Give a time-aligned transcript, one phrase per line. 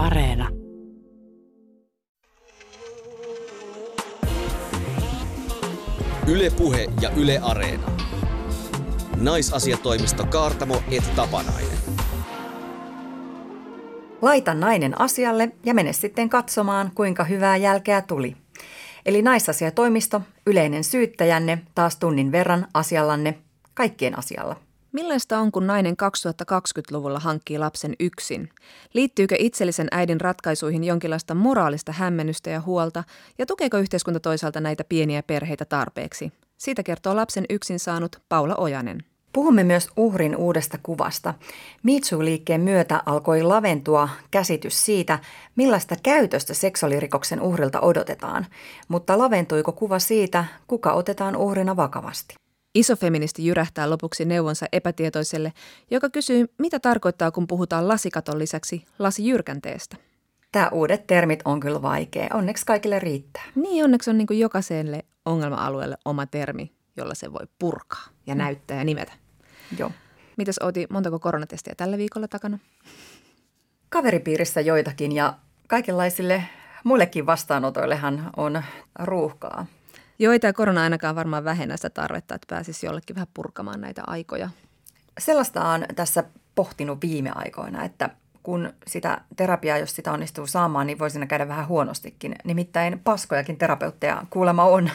[0.00, 0.48] Areena.
[6.28, 7.90] Ylepuhe ja Yle Areena.
[9.16, 11.78] Naisasiatoimisto Kaartamo et Tapanainen.
[14.22, 18.36] Laita nainen asialle ja mene sitten katsomaan, kuinka hyvää jälkeä tuli.
[19.06, 23.38] Eli naisasiatoimisto, yleinen syyttäjänne, taas tunnin verran asiallanne,
[23.74, 24.69] kaikkien asialla.
[24.92, 25.96] Millaista on, kun nainen
[26.52, 28.48] 2020-luvulla hankkii lapsen yksin?
[28.92, 33.04] Liittyykö itsellisen äidin ratkaisuihin jonkinlaista moraalista hämmennystä ja huolta,
[33.38, 36.32] ja tukeeko yhteiskunta toisaalta näitä pieniä perheitä tarpeeksi?
[36.58, 39.04] Siitä kertoo lapsen yksin saanut Paula Ojanen.
[39.32, 41.34] Puhumme myös uhrin uudesta kuvasta.
[41.82, 45.18] Mitsu-liikkeen myötä alkoi laventua käsitys siitä,
[45.56, 48.46] millaista käytöstä seksuaalirikoksen uhrilta odotetaan,
[48.88, 52.34] mutta laventuiko kuva siitä, kuka otetaan uhrina vakavasti?
[52.74, 55.52] Isofeministi jyrähtää lopuksi neuvonsa epätietoiselle,
[55.90, 59.96] joka kysyy, mitä tarkoittaa, kun puhutaan lasikaton lisäksi lasijyrkänteestä.
[60.52, 62.28] Tämä uudet termit on kyllä vaikea.
[62.34, 63.42] Onneksi kaikille riittää.
[63.54, 68.38] Niin, onneksi on niin kuin jokaiselle ongelma-alueelle oma termi, jolla se voi purkaa ja mm.
[68.38, 69.12] näyttää ja nimetä.
[69.78, 69.90] Joo.
[70.36, 72.58] Mitäs Oti, montako koronatestiä tällä viikolla takana?
[73.88, 75.34] Kaveripiirissä joitakin ja
[75.68, 76.44] kaikenlaisille
[76.84, 78.62] muillekin vastaanotoillehan on
[78.98, 79.66] ruuhkaa.
[80.20, 84.02] Joo, ei tämä korona ainakaan varmaan vähennä sitä tarvetta, että pääsisi jollekin vähän purkamaan näitä
[84.06, 84.50] aikoja.
[85.18, 88.10] Sellaista on tässä pohtinut viime aikoina, että
[88.42, 92.34] kun sitä terapiaa, jos sitä onnistuu saamaan, niin voi siinä käydä vähän huonostikin.
[92.44, 94.90] Nimittäin paskojakin terapeutteja kuulemma on.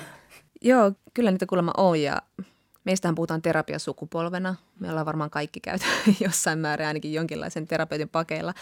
[0.61, 2.21] Joo, kyllä niitä kuulemma on ja
[2.83, 4.55] meistähän puhutaan terapiasukupolvena.
[4.79, 5.85] Me ollaan varmaan kaikki käyty
[6.25, 8.53] jossain määrin ainakin jonkinlaisen terapeutin pakeilla.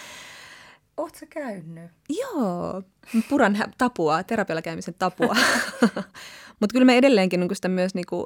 [0.97, 1.91] Oletko sä käynyt?
[2.09, 2.83] Joo,
[3.29, 5.35] puran tapua, terapialla käymisen tapua.
[6.59, 8.25] Mutta kyllä me edelleenkin niin sitä myös niin kuin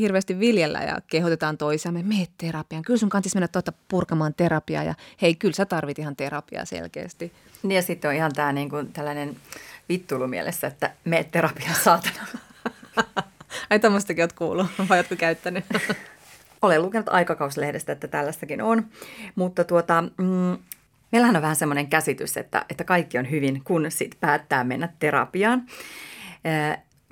[0.00, 2.84] hirveästi viljellä ja kehotetaan toisiamme, mene terapiaan.
[2.84, 7.32] Kyllä sun kantis mennä tuota purkamaan terapiaa ja hei, kyllä sä tarvit ihan terapiaa selkeästi.
[7.62, 9.36] Niin ja sitten on ihan tämä niin kuin tällainen
[9.88, 12.26] vittulu mielessä, että me terapiaan saatana.
[13.70, 15.64] Ai tämmöistäkin oot kuullut, vai ootko käyttänyt?
[16.62, 18.86] Olen lukenut aikakauslehdestä, että tällaistakin on,
[19.34, 20.58] mutta tuota, mm,
[21.12, 25.66] meillähän on vähän semmoinen käsitys, että, että kaikki on hyvin, kun sit päättää mennä terapiaan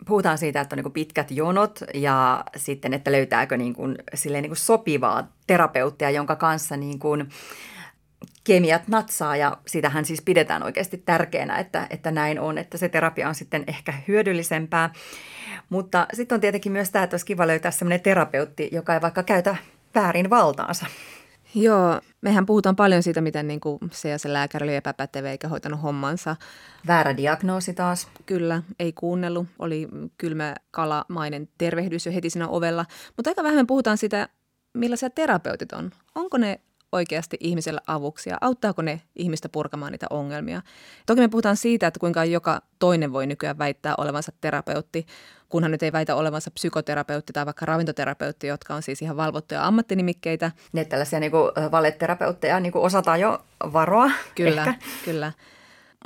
[0.06, 4.56] puhutaan siitä, että on niin pitkät jonot ja sitten, että löytääkö niin kuin, niin kuin
[4.56, 7.28] sopivaa terapeuttia, jonka kanssa niin kuin
[8.44, 13.28] kemiat natsaa ja sitähän siis pidetään oikeasti tärkeänä, että, että näin on, että se terapia
[13.28, 14.92] on sitten ehkä hyödyllisempää.
[15.68, 19.22] Mutta sitten on tietenkin myös tämä, että olisi kiva löytää sellainen terapeutti, joka ei vaikka
[19.22, 19.56] käytä
[19.94, 20.86] väärin valtaansa.
[21.54, 25.48] Joo, mehän puhutaan paljon siitä, miten niin kuin se ja se lääkäri oli epäpätevä eikä
[25.48, 26.36] hoitanut hommansa.
[26.86, 28.08] Väärä diagnoosi taas.
[28.26, 29.46] Kyllä, ei kuunnellut.
[29.58, 29.88] Oli
[30.18, 32.86] kylmä kalamainen tervehdys jo heti siinä ovella.
[33.16, 34.28] Mutta aika vähän me puhutaan siitä,
[34.74, 35.90] millaisia terapeutit on.
[36.14, 36.60] Onko ne
[36.92, 40.62] oikeasti ihmiselle avuksi ja auttaako ne ihmistä purkamaan niitä ongelmia.
[41.06, 45.06] Toki me puhutaan siitä, että kuinka joka toinen voi nykyään väittää olevansa terapeutti,
[45.54, 50.50] kunhan nyt ei väitä olevansa psykoterapeutti tai vaikka ravintoterapeutti, jotka on siis ihan valvottuja ammattinimikkeitä.
[50.72, 54.10] Ne tällaisia niin kuin valeterapeutteja niin kuin osataan jo varoa.
[54.34, 54.74] Kyllä, ehkä.
[55.04, 55.32] kyllä.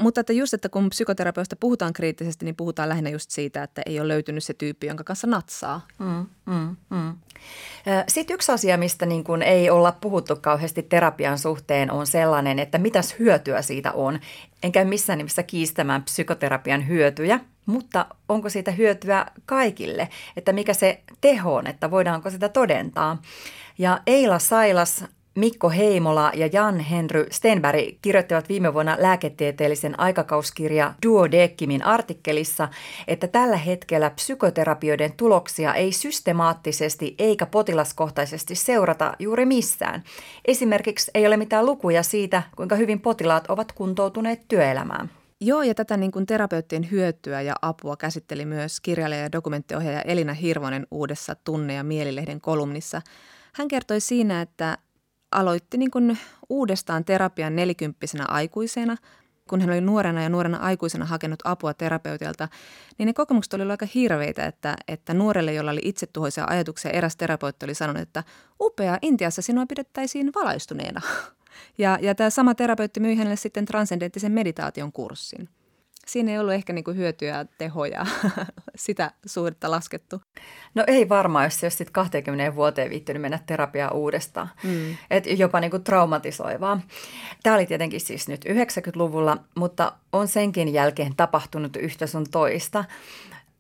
[0.01, 4.01] Mutta että just, että kun psykoterapeusta puhutaan kriittisesti, niin puhutaan lähinnä just siitä, että ei
[4.01, 5.87] ole löytynyt se tyyppi, jonka kanssa natsaa.
[5.99, 7.15] Mm, mm, mm.
[8.09, 12.79] Sitten yksi asia, mistä niin kun ei olla puhuttu kauheasti terapian suhteen, on sellainen, että
[12.79, 14.21] mitäs hyötyä siitä on.
[14.63, 20.09] En käy missään nimessä kiistämään psykoterapian hyötyjä, mutta onko siitä hyötyä kaikille?
[20.37, 23.23] Että mikä se teho on, että voidaanko sitä todentaa?
[23.79, 25.05] Ja Eila Sailas
[25.39, 32.69] Mikko Heimola ja Jan Henry Stenberg kirjoittivat viime vuonna lääketieteellisen aikakauskirja Duodeckimin artikkelissa,
[33.09, 40.03] että tällä hetkellä psykoterapioiden tuloksia ei systemaattisesti eikä potilaskohtaisesti seurata juuri missään.
[40.45, 45.11] Esimerkiksi ei ole mitään lukuja siitä, kuinka hyvin potilaat ovat kuntoutuneet työelämään.
[45.41, 50.33] Joo, ja tätä niin kuin terapeuttien hyötyä ja apua käsitteli myös kirjailija ja dokumenttiohjaaja Elina
[50.33, 53.03] Hirvonen uudessa Tunne- ja Mielilehden kolumnissa.
[53.55, 54.79] Hän kertoi siinä, että
[55.31, 56.19] aloitti niin kuin
[56.49, 58.97] uudestaan terapian nelikymppisenä aikuisena.
[59.49, 62.49] Kun hän oli nuorena ja nuorena aikuisena hakenut apua terapeutilta,
[62.99, 67.67] niin ne kokemukset olivat aika hirveitä, että, että nuorelle, jolla oli itsetuhoisia ajatuksia, eräs terapeutti
[67.67, 68.25] oli sanonut, että
[68.61, 71.01] upea, Intiassa sinua pidettäisiin valaistuneena.
[71.79, 75.49] Ja, ja tämä sama terapeutti myi hänelle sitten transcendenttisen meditaation kurssin
[76.09, 78.07] siinä ei ollut ehkä niin kuin hyötyä ja tehoja
[78.77, 80.23] sitä suhdetta laskettu.
[80.75, 84.49] No ei varmaan, jos jos sitten 20 vuoteen viittynyt mennä terapiaa uudestaan.
[84.63, 84.97] Mm.
[85.11, 86.81] Et jopa niin kuin traumatisoivaa.
[87.43, 92.85] Tämä oli tietenkin siis nyt 90-luvulla, mutta on senkin jälkeen tapahtunut yhtä sun toista.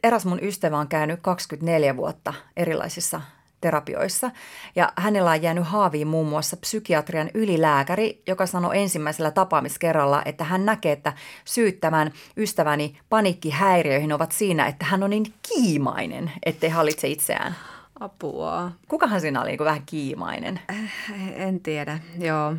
[0.05, 3.21] Eräs mun ystävä on käynyt 24 vuotta erilaisissa
[3.61, 4.31] terapioissa.
[4.77, 10.65] Ja hänellä on jäänyt haaviin muun muassa psykiatrian ylilääkäri, joka sanoi ensimmäisellä tapaamiskerralla, että hän
[10.65, 11.13] näkee, että
[11.45, 17.57] syyt tämän ystäväni paniikkihäiriöihin ovat siinä, että hän on niin kiimainen, ettei hallitse itseään.
[18.01, 18.73] Apua.
[18.89, 20.61] Kukahan siinä oli niin vähän kiimainen?
[20.71, 20.93] Äh,
[21.37, 22.55] en tiedä, joo.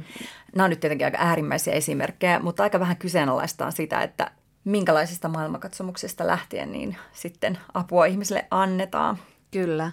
[0.56, 4.32] Nämä on nyt tietenkin aika äärimmäisiä esimerkkejä, mutta aika vähän kyseenalaistaan sitä, että
[4.64, 9.18] minkälaisista maailmankatsomuksista lähtien niin sitten apua ihmisille annetaan.
[9.52, 9.92] Kyllä.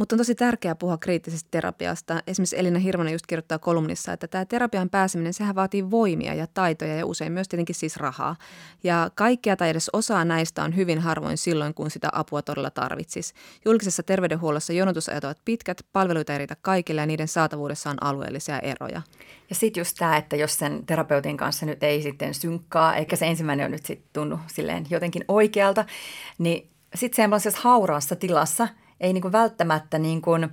[0.00, 2.22] Mutta on tosi tärkeää puhua kriittisestä terapiasta.
[2.26, 6.96] Esimerkiksi Elina Hirvonen just kirjoittaa kolumnissa, että tämä terapian pääseminen, sehän vaatii voimia ja taitoja
[6.96, 8.36] ja usein myös tietenkin siis rahaa.
[8.84, 13.34] Ja kaikkea tai edes osaa näistä on hyvin harvoin silloin, kun sitä apua todella tarvitsisi.
[13.64, 19.02] Julkisessa terveydenhuollossa jonotusajat ovat pitkät, palveluita ei riitä kaikille ja niiden saatavuudessa on alueellisia eroja.
[19.50, 23.26] Ja sitten just tämä, että jos sen terapeutin kanssa nyt ei sitten synkkaa, eikä se
[23.26, 25.84] ensimmäinen on nyt sitten tunnu silleen jotenkin oikealta,
[26.38, 28.68] niin sitten semmoisessa hauraassa tilassa–
[29.00, 30.48] ei niin kuin välttämättä niin kuin,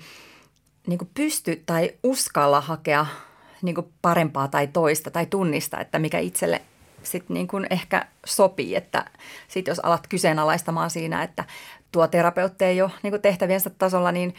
[0.88, 3.06] niin kuin pysty tai uskalla hakea
[3.62, 6.62] niin kuin parempaa tai toista tai tunnista, että mikä itselle
[7.04, 9.06] sitten niin kuin ehkä sopii, että
[9.48, 11.44] sitten jos alat kyseenalaistamaan siinä, että
[11.92, 14.36] tuo terapeutti ei ole niin kuin tehtäviensä tasolla, niin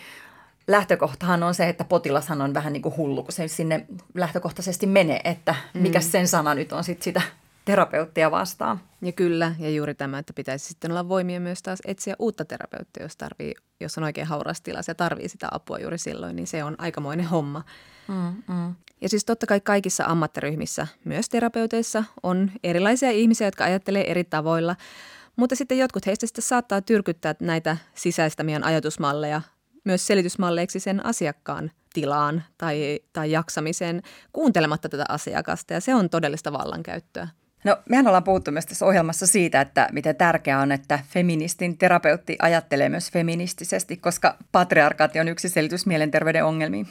[0.67, 5.21] lähtökohtahan on se, että potilashan on vähän niin kuin hullu, kun se sinne lähtökohtaisesti menee,
[5.25, 6.05] että mikä mm.
[6.05, 7.23] sen sana nyt on sitten sitä
[7.69, 8.81] terapeuttia vastaan.
[9.03, 13.03] Ja kyllä, ja juuri tämä, että pitäisi sitten olla voimia myös taas etsiä uutta terapeuttia,
[13.03, 16.65] jos, tarvii, jos on oikein hauras tilas ja tarvii sitä apua juuri silloin, niin se
[16.65, 17.65] on aikamoinen homma.
[18.09, 18.75] Mm, mm.
[19.00, 24.76] Ja siis totta kai kaikissa ammattiryhmissä, myös terapeuteissa, on erilaisia ihmisiä, jotka ajattelee eri tavoilla,
[25.37, 29.43] mutta sitten jotkut heistä sitten saattaa tyrkyttää näitä sisäistämiä ajatusmalleja
[29.85, 36.53] myös selitysmalleiksi sen asiakkaan tilaan tai, tai jaksamiseen kuuntelematta tätä asiakasta, ja se on todellista
[36.53, 37.29] vallankäyttöä.
[37.65, 42.37] No, mehän ollaan puhuttu myös tässä ohjelmassa siitä, että miten tärkeää on, että feministin terapeutti
[42.43, 46.87] ajattelee myös feministisesti, koska patriarkaati on yksi selitys mielenterveyden ongelmiin.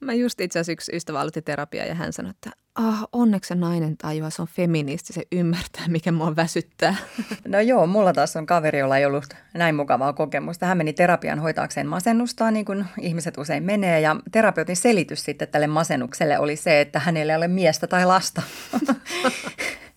[0.00, 3.54] Mä just itse asiassa yksi ystävä aloitti terapiaa ja hän sanoi, että ah, onneksi se
[3.54, 6.96] nainen tajua, se on feministi, se ymmärtää, mikä mua väsyttää.
[7.48, 10.66] No joo, mulla taas on kaveri, jolla ei ollut näin mukavaa kokemusta.
[10.66, 14.00] Hän meni terapian hoitaakseen masennustaan, niin kuin ihmiset usein menee.
[14.00, 18.42] Ja terapeutin selitys sitten tälle masennukselle oli se, että hänellä ei ole miestä tai lasta.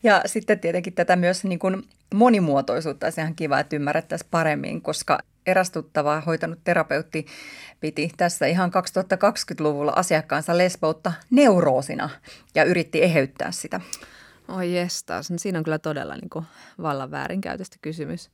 [0.03, 5.19] Ja sitten tietenkin tätä myös niin kuin monimuotoisuutta olisi ihan kiva, että ymmärrettäisiin paremmin, koska
[5.45, 7.25] erästuttava hoitanut terapeutti
[7.79, 12.09] piti tässä ihan 2020-luvulla asiakkaansa lesboutta neuroosina
[12.55, 13.81] ja yritti eheyttää sitä.
[14.47, 16.45] Oi jestas, no siinä on kyllä todella niin kuin
[16.81, 18.29] vallan väärinkäytöstä kysymys.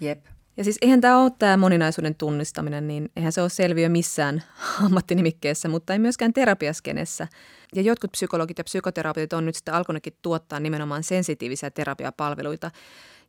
[0.00, 0.24] Jep.
[0.58, 4.42] Ja siis eihän tämä ole tämä moninaisuuden tunnistaminen, niin eihän se ole selviö missään
[4.84, 7.28] ammattinimikkeessä, mutta ei myöskään terapiaskenessä.
[7.74, 12.70] Ja jotkut psykologit ja psykoterapeutit on nyt sitten alkonekin tuottaa nimenomaan sensitiivisiä terapiapalveluita,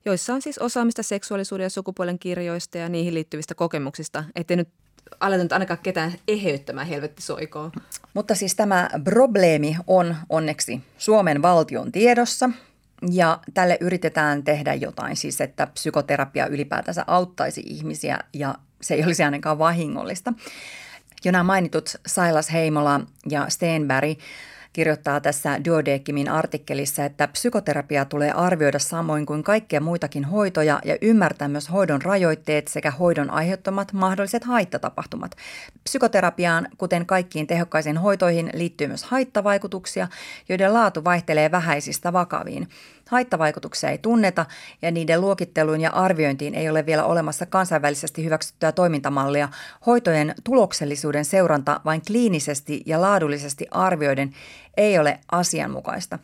[0.06, 4.70] joissa on siis osaamista seksuaalisuuden ja sukupuolen kirjoista ja niihin liittyvistä kokemuksista, ettei nyt
[5.20, 7.72] aleta nyt ainakaan ketään eheyttämään helvetti soikoon.
[8.14, 12.50] Mutta siis tämä probleemi on onneksi Suomen valtion tiedossa
[13.12, 19.24] ja tälle yritetään tehdä jotain, siis että psykoterapia ylipäätänsä auttaisi ihmisiä ja se ei olisi
[19.24, 20.34] ainakaan vahingollista.
[21.26, 24.20] Jo nämä mainitut Sailas Heimola ja Steenberg
[24.74, 31.48] kirjoittaa tässä Duodeckimin artikkelissa, että psykoterapia tulee arvioida samoin kuin kaikkia muitakin hoitoja ja ymmärtää
[31.48, 35.36] myös hoidon rajoitteet sekä hoidon aiheuttamat mahdolliset haitatapahtumat.
[35.84, 40.08] Psykoterapiaan, kuten kaikkiin tehokkaisiin hoitoihin, liittyy myös haittavaikutuksia,
[40.50, 42.68] joiden laatu vaihtelee vähäisistä vakaviin.
[43.10, 44.46] Haittavaikutuksia ei tunneta
[44.82, 49.50] ja niiden luokitteluun ja arviointiin ei ole vielä olemassa kansainvälisesti hyväksyttyä toimintamallia.
[49.86, 54.34] Hoitojen tuloksellisuuden seuranta vain kliinisesti ja laadullisesti arvioiden
[54.78, 56.20] ei ole asianmukaista.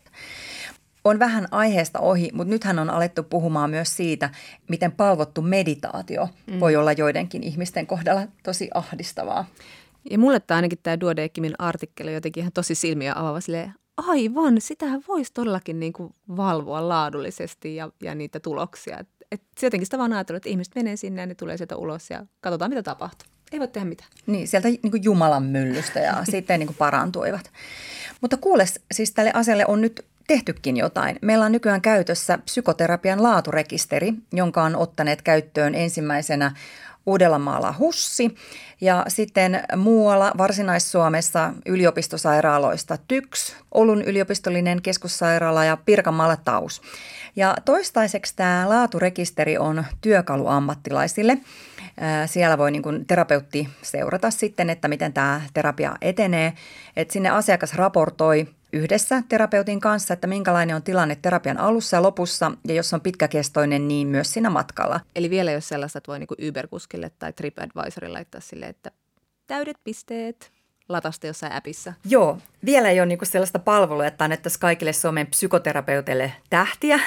[1.04, 4.30] On vähän aiheesta ohi, mutta nythän on alettu puhumaan myös siitä,
[4.68, 6.60] miten palvottu meditaatio mm.
[6.60, 9.46] voi olla joidenkin ihmisten kohdalla tosi ahdistavaa.
[10.10, 15.02] Ja mulle tämä ainakin tämä Duodeckimin artikkeli jotenkin ihan tosi silmiä avaava silleen, aivan, sitähän
[15.08, 18.98] voisi todellakin niin kuin valvoa laadullisesti ja, ja niitä tuloksia.
[18.98, 22.10] Et, et jotenkin sitä vaan ajatellut, että ihmiset menee sinne ja ne tulee sieltä ulos
[22.10, 23.28] ja katsotaan mitä tapahtuu.
[23.52, 24.10] Ei voi tehdä mitään.
[24.26, 27.50] Niin, sieltä niin kuin Jumalan myllystä ja sitten niin kuin parantuivat.
[28.20, 31.18] Mutta kuule, siis tälle asialle on nyt tehtykin jotain.
[31.22, 36.52] Meillä on nykyään käytössä psykoterapian laaturekisteri, jonka on ottaneet käyttöön ensimmäisenä
[37.06, 38.34] Uudellamaalla HUSSI
[38.80, 46.82] ja sitten muualla Varsinais-Suomessa yliopistosairaaloista TYKS, Oulun yliopistollinen keskussairaala ja Pirkanmaalla TAUS.
[47.36, 51.38] Ja toistaiseksi tämä laaturekisteri on työkalu ammattilaisille.
[52.26, 56.52] Siellä voi niin kuin terapeutti seurata sitten, että miten tämä terapia etenee.
[56.96, 62.52] Et sinne asiakas raportoi yhdessä terapeutin kanssa, että minkälainen on tilanne terapian alussa ja lopussa,
[62.68, 65.00] ja jos on pitkäkestoinen, niin myös siinä matkalla.
[65.16, 68.90] Eli vielä jos sellaista, että voi niin Uber-kuskille tai TripAdvisorille laittaa sille, että
[69.46, 70.56] täydet pisteet
[70.88, 71.92] latasta jossain appissa.
[72.04, 77.00] Joo, vielä ei ole niinku sellaista palvelua, että annettaisiin kaikille Suomen psykoterapeuteille tähtiä.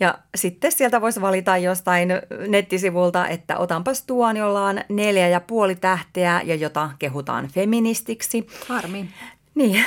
[0.00, 2.08] Ja sitten sieltä voisi valita jostain
[2.48, 8.46] nettisivulta, että otanpas tuon, jolla on neljä ja puoli tähteä ja jota kehutaan feministiksi.
[8.68, 9.08] Harmi.
[9.58, 9.84] Niin,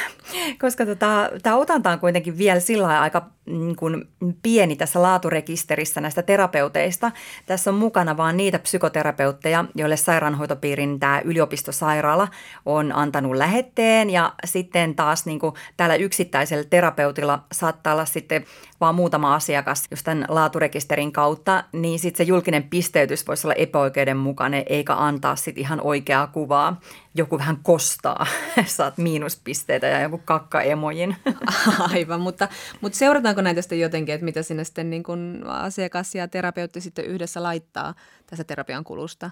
[0.62, 4.08] koska tota, tämä otanta on kuitenkin vielä sillä aika niin kuin
[4.44, 7.12] pieni tässä laaturekisterissä näistä terapeuteista.
[7.46, 12.28] Tässä on mukana vaan niitä psykoterapeutteja, joille sairaanhoitopiirin tämä yliopistosairaala
[12.66, 18.46] on antanut lähetteen ja sitten taas niin kuin tällä yksittäisellä terapeutilla saattaa olla sitten
[18.82, 24.64] vaan muutama asiakas just tämän laaturekisterin kautta, niin sitten se julkinen pisteytys voisi olla epäoikeudenmukainen
[24.70, 26.80] eikä antaa sitten ihan oikeaa kuvaa.
[27.16, 28.26] Joku vähän kostaa,
[28.66, 31.16] saat miinuspisteitä ja joku kakkaemojin.
[31.94, 32.48] Aivan, mutta,
[32.82, 37.06] mutta seurataanko näitä sitten jotenkin, että mitä sinne sitten niin kuin asiakas ja terapeutti sitten
[37.06, 37.94] yhdessä laittaa
[38.28, 39.32] tässä terapian kulusta?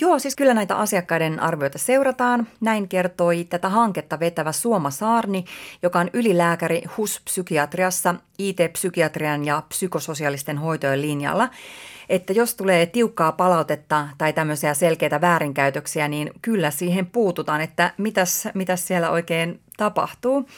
[0.00, 2.46] Joo, siis kyllä näitä asiakkaiden arvioita seurataan.
[2.60, 5.44] Näin kertoi tätä hanketta vetävä Suoma Saarni,
[5.82, 11.48] joka on ylilääkäri HUS-psykiatriassa, IT-psykiatrian ja psykososiaalisten hoitojen linjalla.
[12.08, 18.48] Että jos tulee tiukkaa palautetta tai tämmöisiä selkeitä väärinkäytöksiä, niin kyllä siihen puututaan, että mitäs,
[18.54, 20.48] mitäs siellä oikein tapahtuu.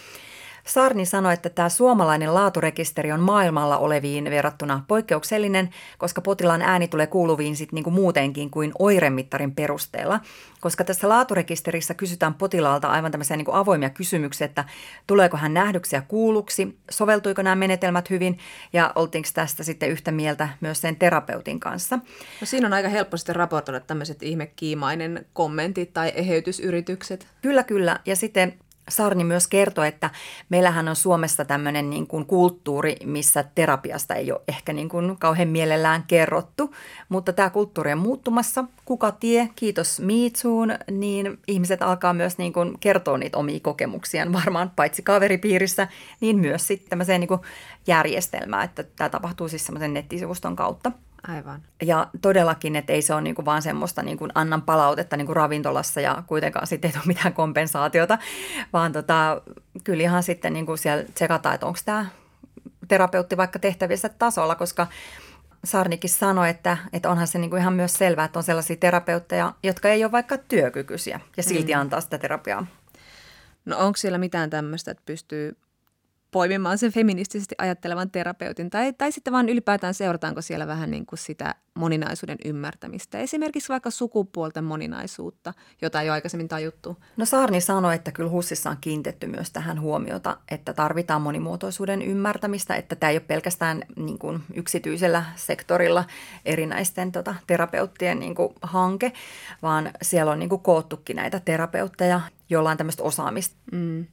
[0.66, 7.06] Sarni sanoi, että tämä suomalainen laaturekisteri on maailmalla oleviin verrattuna poikkeuksellinen, koska potilaan ääni tulee
[7.06, 10.20] kuuluviin sit niinku muutenkin kuin oiremittarin perusteella.
[10.60, 14.64] Koska tässä laaturekisterissä kysytään potilaalta aivan tämmöisiä niinku avoimia kysymyksiä, että
[15.06, 18.38] tuleeko hän nähdyksi ja kuulluksi, soveltuiko nämä menetelmät hyvin
[18.72, 21.96] ja oltiinko tästä sitten yhtä mieltä myös sen terapeutin kanssa.
[22.40, 27.26] No siinä on aika helppo sitten raportoida tämmöiset ihmekiimainen kommentit tai eheytysyritykset.
[27.42, 28.00] Kyllä, kyllä.
[28.06, 28.54] Ja sitten
[28.88, 30.10] Sarni myös kertoi, että
[30.48, 35.48] meillähän on Suomessa tämmöinen niin kuin kulttuuri, missä terapiasta ei ole ehkä niin kuin kauhean
[35.48, 36.74] mielellään kerrottu,
[37.08, 38.64] mutta tämä kulttuuri on muuttumassa.
[38.84, 44.72] Kuka tie, kiitos Miitsuun, niin ihmiset alkaa myös niin kuin kertoa niitä omia kokemuksiaan varmaan
[44.76, 45.88] paitsi kaveripiirissä,
[46.20, 47.40] niin myös sitten tämmöiseen niin kuin
[47.86, 50.92] järjestelmään, että tämä tapahtuu siis semmoisen nettisivuston kautta.
[51.28, 51.62] Aivan.
[51.82, 55.26] Ja todellakin, että ei se ole niin kuin vaan semmoista niin kuin annan palautetta niin
[55.26, 58.18] kuin ravintolassa ja kuitenkaan sitten ei ole mitään kompensaatiota,
[58.72, 59.42] vaan tota,
[59.84, 62.06] kyllä ihan sitten niin kuin siellä tsekataan, että onko tämä
[62.88, 64.86] terapeutti vaikka tehtävissä tasolla, koska
[65.64, 69.54] Sarnikin sanoi, että, että onhan se niin kuin ihan myös selvää, että on sellaisia terapeutteja,
[69.62, 71.80] jotka ei ole vaikka työkykyisiä ja silti mm.
[71.80, 72.66] antaa sitä terapiaa.
[73.64, 75.56] No onko siellä mitään tämmöistä, että pystyy
[76.32, 81.18] poimimaan sen feministisesti ajattelevan terapeutin, tai, tai sitten vaan ylipäätään seurataanko siellä vähän niin kuin
[81.18, 86.96] sitä moninaisuuden ymmärtämistä, esimerkiksi vaikka sukupuolten moninaisuutta, jota ei ole aikaisemmin tajuttu.
[87.16, 92.74] No Saarni sanoi, että kyllä HUSissa on kiinnitetty myös tähän huomiota, että tarvitaan monimuotoisuuden ymmärtämistä,
[92.76, 96.04] että tämä ei ole pelkästään niin kuin yksityisellä sektorilla
[96.44, 99.12] erinäisten tota, terapeuttien niin kuin hanke,
[99.62, 102.20] vaan siellä on niin kuin koottukin näitä terapeutteja,
[102.50, 103.56] joilla on tämmöistä osaamista.
[103.72, 104.06] Mm.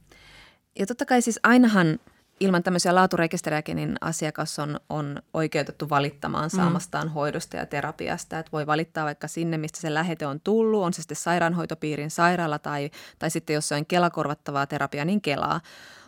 [0.78, 1.98] Ja totta kai siis ainahan
[2.40, 6.56] ilman tämmöisiä laaturekisterejäkin niin asiakas on, on oikeutettu valittamaan mm.
[6.56, 7.12] saamastaan mm.
[7.12, 8.38] hoidosta ja terapiasta.
[8.38, 12.58] Että voi valittaa vaikka sinne, mistä se lähete on tullut, on se sitten sairaanhoitopiirin sairaala
[12.58, 15.60] tai, tai sitten jos se on Kela-korvattavaa terapiaa, niin Kelaa.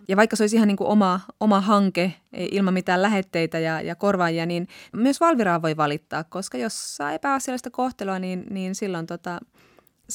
[0.09, 3.95] Ja vaikka se olisi ihan niin kuin oma, oma hanke ilman mitään lähetteitä ja, ja
[3.95, 9.41] korvaajia, niin myös Valviraa voi valittaa, koska jos saa epäasiallista kohtelua, niin, niin silloin tota,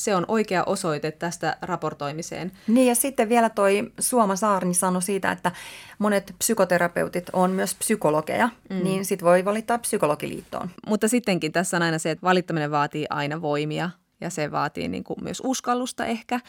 [0.04, 2.52] se on oikea osoite tästä raportoimiseen.
[2.68, 5.52] Niin ja sitten vielä toi Suoma Saarni sanoi siitä, että
[6.00, 8.84] monet psykoterapeutit on myös psykologeja, mm.
[8.84, 10.70] niin sitten voi valittaa psykologiliittoon.
[10.88, 13.90] Mutta sittenkin tässä on aina se, että valittaminen vaatii aina voimia
[14.22, 16.40] ja se vaatii niin kuin myös uskallusta ehkä,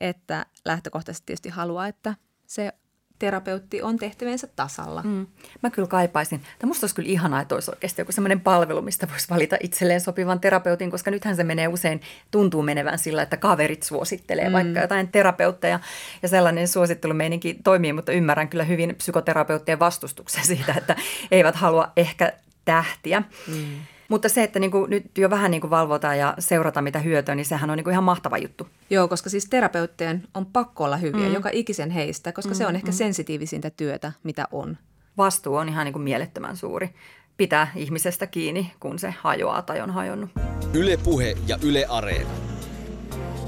[0.00, 2.14] että lähtökohtaisesti tietysti haluaa, että
[2.46, 2.72] se
[3.18, 5.02] terapeutti on tehtävänsä tasalla.
[5.02, 5.26] Mm.
[5.62, 6.42] Mä kyllä kaipaisin.
[6.58, 10.00] Tämä musta olisi kyllä ihanaa, että olisi oikeasti joku sellainen palvelu, mistä voisi valita itselleen
[10.00, 14.52] sopivan terapeutin, koska nythän se menee usein, tuntuu menevän sillä, että kaverit suosittelee mm.
[14.52, 15.80] vaikka jotain terapeutteja
[16.22, 20.96] ja sellainen suosittelumeininki toimii, mutta ymmärrän kyllä hyvin psykoterapeuttien vastustuksen siitä, että
[21.30, 22.32] eivät halua ehkä
[22.64, 23.22] tähtiä.
[23.46, 23.80] Mm.
[24.08, 27.34] Mutta se, että niin kuin nyt jo vähän niin kuin valvotaan ja seurataan mitä hyötyä,
[27.34, 28.68] niin sehän on niin kuin ihan mahtava juttu.
[28.90, 31.34] Joo, koska siis terapeuttien on pakko olla hyviä, mm.
[31.34, 32.96] joka ikisen heistä, koska mm, se on ehkä mm.
[32.96, 34.76] sensitiivisintä työtä, mitä on.
[35.16, 36.90] Vastuu on ihan niin kuin mielettömän suuri.
[37.36, 40.30] Pitää ihmisestä kiinni, kun se hajoaa tai on hajonnut.
[40.74, 42.30] Yle Puhe ja Yle Areena.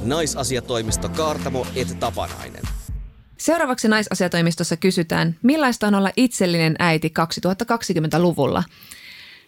[0.03, 2.63] Naisasiatoimisto Kaartamo et Tapanainen.
[3.37, 8.65] Seuraavaksi naisasiatoimistossa kysytään, millaista on olla itsellinen äiti 2020-luvulla–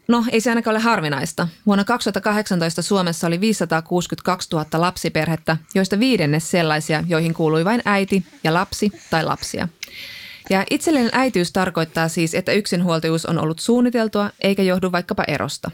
[0.09, 1.49] No, ei se ainakaan ole harvinaista.
[1.67, 8.55] Vuonna 2018 Suomessa oli 562 000 lapsiperhettä, joista viidennes sellaisia, joihin kuului vain äiti ja
[8.55, 9.69] lapsi tai lapsia.
[10.51, 15.71] Ja itsellinen äitiys tarkoittaa siis, että yksinhuoltajuus on ollut suunniteltua eikä johdu vaikkapa erosta.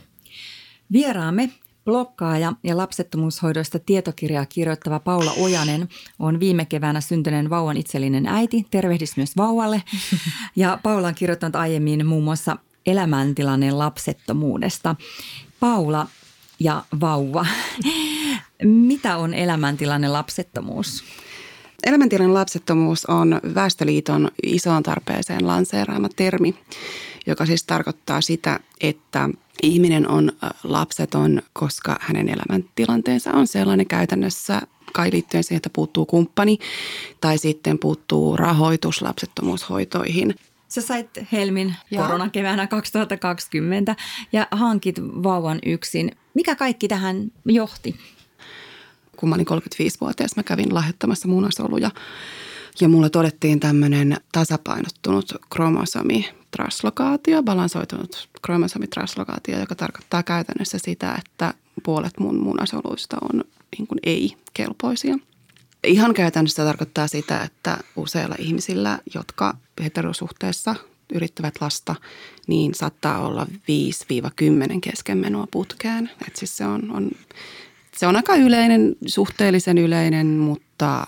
[0.93, 1.51] Vieraamme
[1.85, 8.67] Blokkaaja ja lapsettomuushoidoista tietokirjaa kirjoittava Paula Ojanen on viime keväänä syntyneen vauvan itsellinen äiti.
[8.71, 9.83] Tervehdys myös vauvalle.
[10.57, 12.57] Ja Paula on kirjoittanut aiemmin muun muassa
[12.87, 14.97] elämäntilanne lapsettomuudesta.
[15.61, 16.07] Paula
[16.61, 17.47] ja vauva.
[18.63, 21.05] Mitä on elämäntilanne lapsettomuus?
[21.87, 26.55] Elämäntilanne lapsettomuus on Väestöliiton isoon tarpeeseen lanseeraama termi,
[27.27, 29.29] joka siis tarkoittaa sitä, että
[29.63, 30.33] ihminen on
[30.65, 36.59] lapseton, koska hänen elämäntilanteensa on sellainen käytännössä kai liittyen siihen, että puuttuu kumppani
[37.21, 40.35] tai sitten puuttuu rahoitus lapsettomuushoitoihin.
[40.69, 43.97] Sä sait Helmin koronakeväänä 2020
[44.33, 46.11] ja hankit vauvan yksin.
[46.35, 47.97] Mikä kaikki tähän johti?
[49.17, 51.91] Kun mä olin 35-vuotias, mä kävin lahjoittamassa munasoluja
[52.81, 62.21] ja mulle todettiin tämmöinen tasapainottunut kromosomi traslokaatio, balansoitunut kromosomitraslokaatio, joka tarkoittaa käytännössä sitä, että puolet
[62.21, 63.45] mun munasoluista on
[63.79, 65.19] niin ei-kelpoisia.
[65.85, 69.55] Ihan käytännössä tarkoittaa sitä, että useilla ihmisillä, jotka
[69.85, 70.75] heterosuhteessa
[71.15, 71.95] yrittävät lasta,
[72.47, 76.11] niin saattaa olla 5-10 keskenmenoa putkeen.
[76.29, 77.11] Et siis se, on, on,
[77.97, 81.07] se on aika yleinen, suhteellisen yleinen, mutta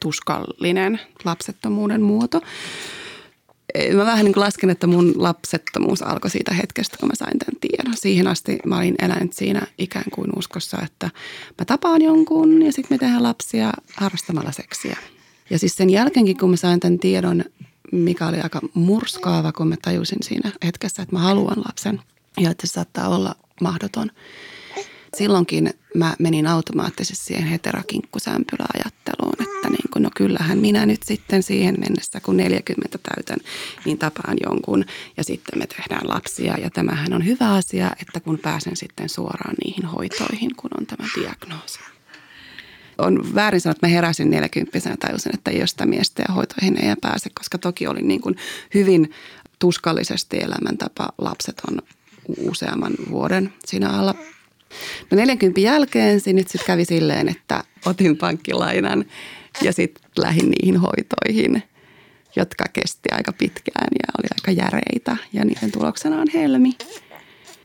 [0.00, 2.40] tuskallinen lapsettomuuden muoto
[3.94, 7.60] mä vähän niin kuin lasken, että mun lapsettomuus alkoi siitä hetkestä, kun mä sain tämän
[7.60, 7.96] tiedon.
[7.96, 11.10] Siihen asti mä olin elänyt siinä ikään kuin uskossa, että
[11.58, 14.96] mä tapaan jonkun ja sitten me tehdään lapsia harrastamalla seksiä.
[15.50, 17.44] Ja siis sen jälkeenkin, kun mä sain tämän tiedon,
[17.92, 22.00] mikä oli aika murskaava, kun mä tajusin siinä hetkessä, että mä haluan lapsen
[22.40, 24.10] ja että se saattaa olla mahdoton–
[25.16, 31.74] silloinkin mä menin automaattisesti siihen heterokinkkusämpyläajatteluun, että niin kuin, no kyllähän minä nyt sitten siihen
[31.78, 33.38] mennessä, kun 40 täytän,
[33.84, 34.84] niin tapaan jonkun
[35.16, 36.58] ja sitten me tehdään lapsia.
[36.58, 41.08] Ja tämähän on hyvä asia, että kun pääsen sitten suoraan niihin hoitoihin, kun on tämä
[41.20, 41.78] diagnoosi.
[42.98, 46.76] On väärin sanoa, että mä heräsin 40 ja tajusin, että ei sitä miestä ja hoitoihin
[46.76, 48.36] ei pääse, koska toki oli niin kuin
[48.74, 49.10] hyvin
[49.58, 51.78] tuskallisesti elämäntapa lapseton
[52.38, 54.14] useamman vuoden siinä alla
[55.10, 59.04] No 40 jälkeen se nyt sitten kävi silleen, että otin pankkilainan
[59.62, 61.62] ja sitten lähdin niihin hoitoihin,
[62.36, 65.16] jotka kesti aika pitkään ja oli aika järeitä.
[65.32, 66.72] Ja niiden tuloksena on helmi.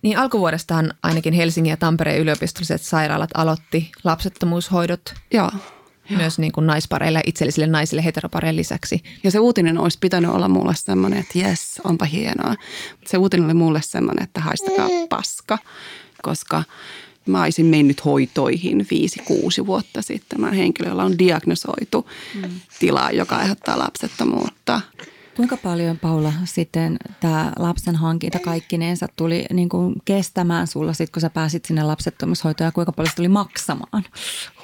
[0.02, 5.14] Niin alkuvuodestahan ainakin Helsingin ja Tampereen yliopistolliset sairaalat aloitti lapsettomuushoidot.
[5.34, 5.52] Joo.
[6.10, 9.04] Myös niin kuin naispareille, itsellisille naisille heteropareille lisäksi.
[9.24, 12.56] Ja se uutinen olisi pitänyt olla mulle semmoinen, että jes, onpa hienoa.
[13.06, 15.58] Se uutinen oli mulle semmoinen, että haistakaa paska
[16.22, 16.64] koska
[17.26, 18.88] mä olisin mennyt hoitoihin
[19.62, 20.42] 5-6 vuotta sitten.
[20.42, 22.50] Mä henkilö, jolla on diagnosoitu mm.
[22.80, 24.82] tila, joka aiheuttaa lapsettomuutta.
[25.36, 31.22] Kuinka paljon, Paula, sitten tämä lapsen hankinta kaikkineensa tuli niin kuin kestämään sulla, sit, kun
[31.22, 34.04] sä pääsit sinne lapsettomuushoitoon ja kuinka paljon se tuli maksamaan?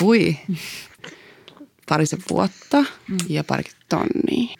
[0.01, 0.37] Hui,
[1.89, 3.17] parisen vuotta mm.
[3.29, 4.57] ja pari tonnia.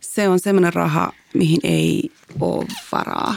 [0.00, 3.34] Se on semmoinen raha, mihin ei ole varaa,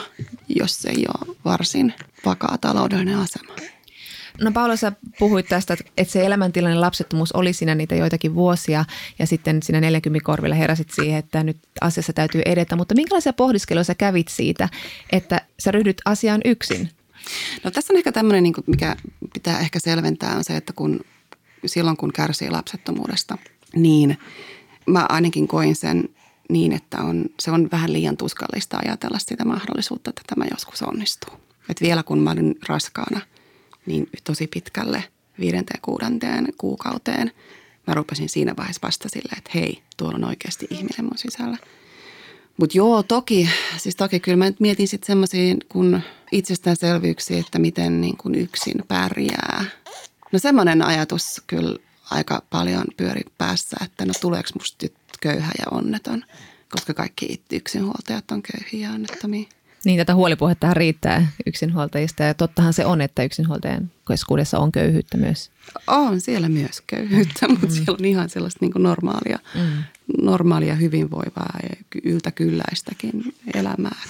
[0.49, 1.93] jos ei ole varsin
[2.25, 3.55] vakaa taloudellinen asema.
[4.41, 8.85] No Paula, sä puhuit tästä, että se elämäntilanne lapsettomuus oli siinä niitä joitakin vuosia
[9.19, 12.75] ja sitten siinä 40 korvilla heräsit siihen, että nyt asiassa täytyy edetä.
[12.75, 14.69] Mutta minkälaisia pohdiskeluja sä kävit siitä,
[15.11, 16.89] että sä ryhdyt asiaan yksin?
[17.63, 18.95] No tässä on ehkä tämmöinen, niin mikä
[19.33, 20.99] pitää ehkä selventää, on se, että kun
[21.65, 23.37] silloin kun kärsii lapsettomuudesta,
[23.75, 24.17] niin
[24.85, 26.09] mä ainakin koin sen
[26.49, 31.33] niin, että on, se on vähän liian tuskallista ajatella sitä mahdollisuutta, että tämä joskus onnistuu.
[31.69, 33.21] Et vielä kun mä olin raskaana,
[33.85, 35.03] niin tosi pitkälle
[35.39, 37.31] viidenteen kuudenteen kuukauteen
[37.89, 41.57] mä rupesin siinä vaiheessa vasta silleen, että hei, tuolla on oikeasti ihminen mun sisällä.
[42.57, 48.01] Mutta joo, toki, siis toki kyllä mä nyt mietin sitten semmoisia kun itsestäänselvyyksiä, että miten
[48.01, 49.65] niin kun yksin pärjää.
[50.31, 51.79] No semmoinen ajatus kyllä
[52.11, 54.87] aika paljon pyöri päässä, että no tuleeko musta
[55.21, 56.25] köyhä ja onneton,
[56.69, 59.49] koska kaikki yksinhuoltajat on köyhiä ja onnettomia.
[59.85, 65.51] Niin, tätä huolipuhetta riittää yksinhuoltajista ja tottahan se on, että yksinhuoltajan keskuudessa on köyhyyttä myös.
[65.87, 67.71] On siellä myös köyhyyttä, mutta mm.
[67.71, 69.83] siellä on ihan sellaista niin kuin normaalia, mm.
[70.21, 74.01] normaalia hyvinvoivaa ja yltäkylläistäkin elämää.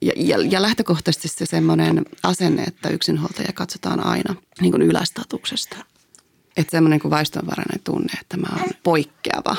[0.00, 5.76] Ja, ja, ja lähtökohtaisesti se semmoinen asenne, että yksinhuoltaja katsotaan aina niin kuin ylästatuksesta.
[6.56, 9.56] Että semmoinen kuin vaistonvarainen tunne, että mä oon poikkeava.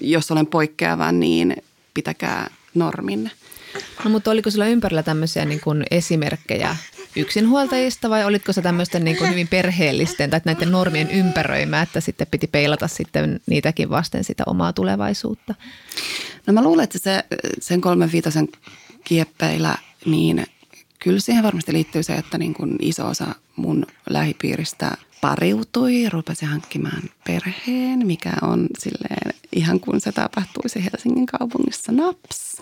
[0.00, 1.56] Jos olen poikkeava, niin
[1.94, 3.30] pitäkää normin.
[4.04, 6.76] No mutta oliko sulla ympärillä tämmöisiä niin kuin esimerkkejä
[7.16, 12.26] yksinhuoltajista vai olitko se tämmöisten niin kuin hyvin perheellisten tai näiden normien ympäröimä, että sitten
[12.30, 15.54] piti peilata sitten niitäkin vasten sitä omaa tulevaisuutta?
[16.46, 17.24] No mä luulen, että se,
[17.60, 18.48] sen kolmen viitosen
[19.04, 20.46] kieppeillä niin
[20.98, 23.26] kyllä siihen varmasti liittyy se, että niin kuin iso osa
[23.56, 31.92] mun lähipiiristä pariutui, rupesi hankkimaan perheen, mikä on silleen ihan kuin se tapahtuisi Helsingin kaupungissa
[31.92, 32.60] naps.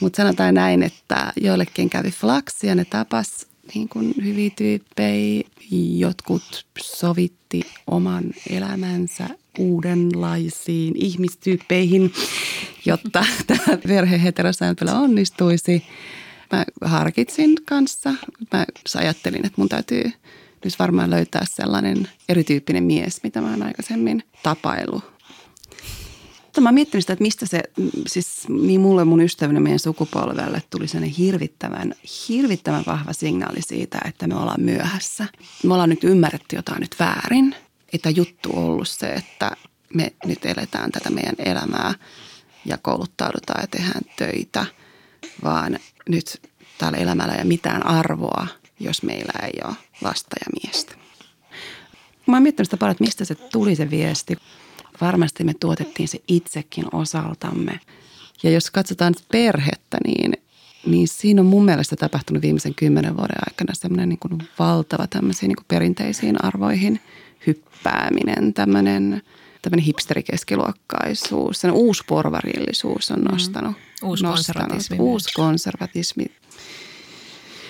[0.00, 5.42] Mutta sanotaan näin, että joillekin kävi flaksi ja ne tapas niin kuin hyviä tyyppejä.
[5.96, 12.12] Jotkut sovitti oman elämänsä uudenlaisiin ihmistyyppeihin,
[12.86, 15.82] jotta tämä perhe heterosääntölä onnistuisi.
[16.52, 18.14] Mä harkitsin kanssa.
[18.52, 18.66] Mä
[18.96, 20.12] ajattelin, että mun täytyy
[20.64, 25.02] nyt varmaan löytää sellainen erityyppinen mies, mitä mä oon aikaisemmin tapailu.
[26.60, 27.62] Mä oon miettinyt sitä, että mistä se,
[28.06, 31.94] siis niin mulle mun ystävänä meidän sukupolvelle tuli sellainen hirvittävän,
[32.28, 35.26] hirvittävän vahva signaali siitä, että me ollaan myöhässä.
[35.64, 37.54] Me ollaan nyt ymmärretty jotain nyt väärin.
[37.92, 39.50] Että juttu on ollut se, että
[39.94, 41.94] me nyt eletään tätä meidän elämää
[42.64, 44.66] ja kouluttaudutaan ja tehdään töitä,
[45.44, 48.46] vaan nyt täällä elämällä ei ole mitään arvoa,
[48.80, 50.94] jos meillä ei ole lasta ja miestä.
[52.26, 54.36] Mä oon miettinyt sitä paljon, että mistä se tuli se viesti.
[55.00, 57.80] Varmasti me tuotettiin se itsekin osaltamme.
[58.42, 60.32] Ja jos katsotaan perhettä, niin,
[60.86, 65.48] niin siinä on mun mielestä tapahtunut viimeisen kymmenen vuoden aikana semmoinen niin kuin valtava tämmöisiin
[65.48, 67.00] niin kuin perinteisiin arvoihin
[67.46, 69.22] hyppääminen, tämmöinen,
[69.62, 73.72] tämmöinen hipsterikeskiluokkaisuus, sen uusporvarillisuus on nostanut.
[73.72, 74.08] Mm.
[74.08, 74.96] Uusi konservatismi.
[74.98, 76.24] Uusi konservatismi.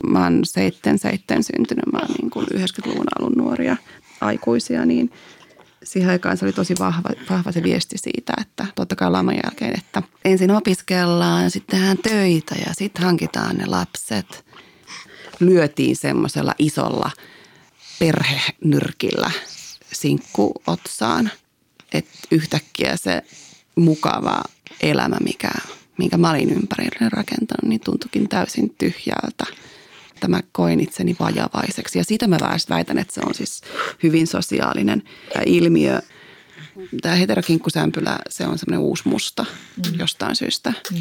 [0.06, 3.76] Mä oon seitten seitten syntynyt, mä oon niin kuin 90-luvun alun nuoria
[4.20, 5.12] aikuisia, niin
[5.84, 9.78] siihen aikaan se oli tosi vahva, vahva se viesti siitä, että totta kai laman jälkeen,
[9.78, 14.44] että ensin opiskellaan sitten tehdään töitä ja sitten hankitaan ne lapset.
[15.40, 17.10] Lyötiin semmoisella isolla
[17.98, 19.30] perhenyrkillä
[19.92, 21.30] sinkku otsaan,
[21.92, 23.22] että yhtäkkiä se
[23.76, 24.42] mukava
[24.82, 25.50] elämä, mikä,
[25.98, 29.44] minkä mä olin ympärille rakentanut, niin tuntukin täysin tyhjältä–
[30.20, 31.98] että mä koin itseni vajavaiseksi.
[31.98, 32.38] Ja siitä mä
[32.70, 33.62] väitän, että se on siis
[34.02, 35.02] hyvin sosiaalinen
[35.46, 36.00] ilmiö.
[37.02, 39.98] Tämä heterokinkkusämpylä, se on semmoinen uusi musta mm.
[39.98, 40.72] jostain syystä.
[40.92, 41.00] Mm.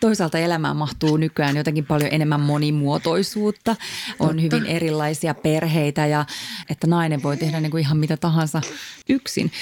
[0.00, 3.76] Toisaalta elämään mahtuu nykyään jotenkin paljon enemmän monimuotoisuutta.
[4.18, 4.42] On Totta.
[4.42, 6.24] hyvin erilaisia perheitä ja
[6.70, 8.60] että nainen voi tehdä niin kuin ihan mitä tahansa
[9.08, 9.52] yksin.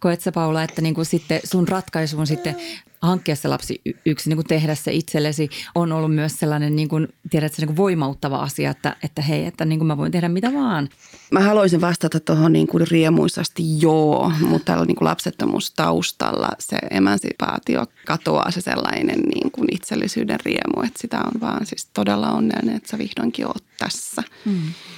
[0.00, 2.56] Koet sä Paula, että niin kuin sitten sun ratkaisu on sitten
[3.02, 7.08] hankkia se lapsi yksin, niin kuin tehdä se itsellesi, on ollut myös sellainen, niin kuin,
[7.30, 10.28] tiedät, se niin kuin voimauttava asia, että, että hei, että niin kuin mä voin tehdä
[10.28, 10.88] mitä vaan.
[11.30, 16.78] Mä haluaisin vastata tuohon niin kuin riemuisasti joo, mutta täällä niin kuin lapsettomuus taustalla se
[16.90, 22.76] emansipaatio katoaa se sellainen niin kuin itsellisyyden riemu, että sitä on vaan siis todella onnellinen,
[22.76, 24.22] että sä vihdoinkin oot tässä.
[24.44, 24.52] Mm.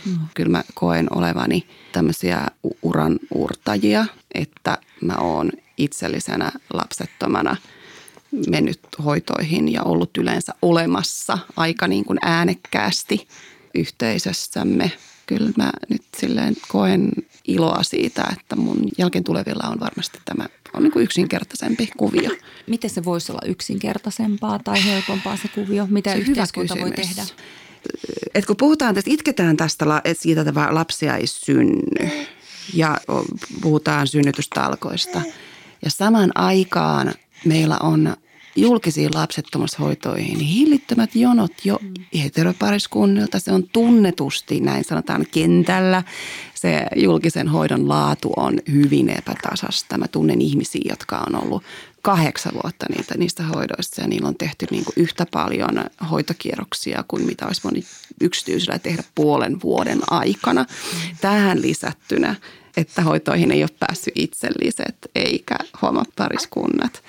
[0.07, 0.19] Mm.
[0.35, 2.47] Kyllä mä koen olevani tämmöisiä
[2.83, 7.57] uran uurtajia, että mä oon itsellisenä lapsettomana–
[8.49, 13.29] mennyt hoitoihin ja ollut yleensä olemassa aika niin kuin äänekkäästi
[13.75, 14.93] yhteisössämme.
[15.27, 17.11] Kyllä mä nyt silleen koen
[17.47, 22.31] iloa siitä, että mun jälkeen tulevilla on varmasti tämä on niin kuin yksinkertaisempi kuvio.
[22.67, 25.87] Miten se voisi olla yksinkertaisempaa tai helpompaa se kuvio?
[25.91, 27.23] Mitä se yhteiskunta voi tehdä?
[28.35, 32.11] Et kun puhutaan tästä, itketään tästä siitä, että lapsia ei synny
[32.75, 32.99] ja
[33.61, 35.23] puhutaan synnytystalkoista.
[35.85, 38.17] Ja samaan aikaan meillä on
[38.57, 41.79] julkisiin lapsettomuushoitoihin hillittömät jonot jo
[42.23, 43.39] heteropariskunnilta.
[43.39, 46.03] Se on tunnetusti, näin sanotaan, kentällä.
[46.55, 49.99] Se julkisen hoidon laatu on hyvin epätasasta.
[49.99, 51.63] Mä tunnen ihmisiä, jotka on ollut
[52.03, 57.27] kahdeksan vuotta niitä, niistä hoidoista ja niillä on tehty niin kuin yhtä paljon hoitokierroksia kuin
[57.27, 57.85] mitä olisi voinut
[58.21, 60.67] yksityisellä tehdä puolen vuoden aikana.
[61.21, 62.35] Tähän lisättynä,
[62.77, 65.57] että hoitoihin ei ole päässyt itselliset eikä
[66.17, 67.03] pariskunnat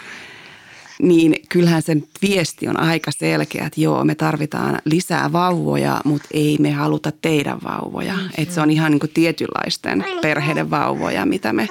[1.03, 6.57] niin kyllähän sen viesti on aika selkeä, että joo, me tarvitaan lisää vauvoja, mutta ei
[6.59, 8.13] me haluta teidän vauvoja.
[8.13, 11.67] Mm, että se on ihan niin kuin tietynlaisten perheiden vauvoja, mitä me,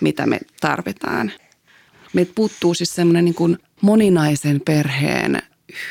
[0.00, 1.32] mitä me tarvitaan.
[2.12, 5.42] Meiltä puuttuu siis semmoinen niin kuin moninaisen perheen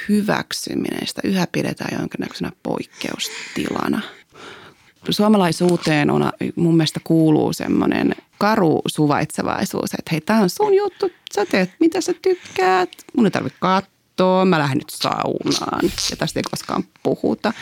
[0.10, 1.08] hyväksyminen.
[1.08, 4.02] Sitä yhä pidetään jonkinnäköisenä poikkeustilana.
[5.10, 11.46] Suomalaisuuteen on, mun mielestä kuuluu semmoinen karu suvaitsevaisuus, että hei, tämä on sun juttu, sä
[11.46, 16.44] teet mitä sä tykkäät, mun ei tarvitse katsoa, mä lähden nyt saunaan ja tästä ei
[16.52, 17.54] koskaan puhuta.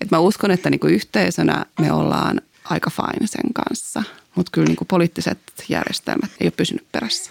[0.00, 4.02] Et mä uskon, että niinku yhteisönä me ollaan aika fine sen kanssa,
[4.34, 7.30] mutta kyllä niinku poliittiset järjestelmät ei ole pysynyt perässä.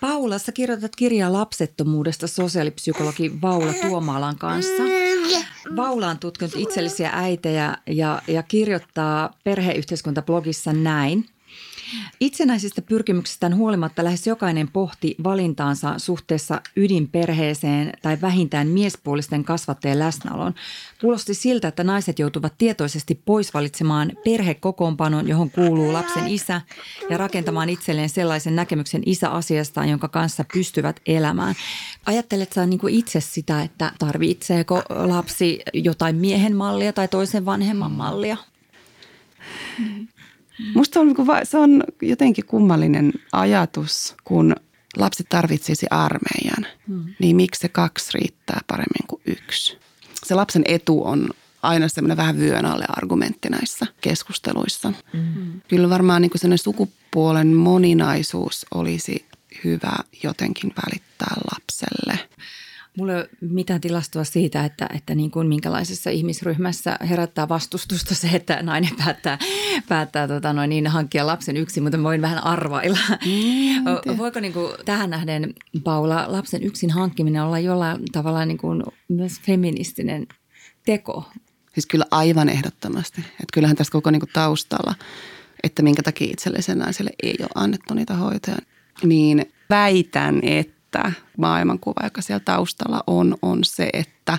[0.00, 4.82] Paula, sä kirjoitat kirjaa lapsettomuudesta sosiaalipsykologi Vaula Tuomaalan kanssa.
[5.76, 11.24] Vaula on tutkinut itsellisiä äitejä ja, ja kirjoittaa perheyhteiskuntablogissa näin–
[12.20, 20.54] Itsenäisistä pyrkimyksistään huolimatta lähes jokainen pohti valintaansa suhteessa ydinperheeseen tai vähintään miespuolisten kasvattajien läsnäoloon.
[21.00, 26.60] Kuulosti siltä, että naiset joutuvat tietoisesti pois valitsemaan perhekokoonpanon, johon kuuluu lapsen isä
[27.10, 31.54] ja rakentamaan itselleen sellaisen näkemyksen isäasiastaan, jonka kanssa pystyvät elämään.
[32.06, 37.92] Ajattelet sä niin kuin itse sitä, että tarvitseeko lapsi jotain miehen mallia tai toisen vanhemman
[37.92, 38.36] mallia?
[40.74, 44.56] Musta on, niinku se on jotenkin kummallinen ajatus, kun
[44.96, 47.14] lapsi tarvitsisi armeijan, hmm.
[47.18, 49.78] niin miksi se kaksi riittää paremmin kuin yksi?
[50.24, 51.28] Se lapsen etu on
[51.62, 54.92] aina semmoinen vähän vyön alle argumentti näissä keskusteluissa.
[55.12, 55.60] Mm-hmm.
[55.68, 59.26] Kyllä varmaan niin kuin sukupuolen moninaisuus olisi
[59.64, 62.28] hyvä jotenkin välittää lapselle.
[62.98, 68.28] Mulla ei ole mitään tilastoa siitä, että, että niin kuin minkälaisessa ihmisryhmässä herättää vastustusta se,
[68.28, 69.38] että nainen päättää,
[69.88, 72.98] päättää tota noin, niin hankkia lapsen yksin, mutta voin vähän arvailla.
[73.10, 78.82] Mm, Voiko niin kuin, tähän nähden, Paula, lapsen yksin hankkiminen olla jollain tavalla niin kuin
[79.08, 80.26] myös feministinen
[80.86, 81.24] teko?
[81.74, 83.20] Siis kyllä aivan ehdottomasti.
[83.20, 84.94] Että kyllähän tässä koko niin kuin taustalla,
[85.62, 88.56] että minkä takia itsellisen naiselle ei ole annettu niitä hoitoja,
[89.02, 94.38] niin väitän, että että maailmankuva, joka siellä taustalla on, on se, että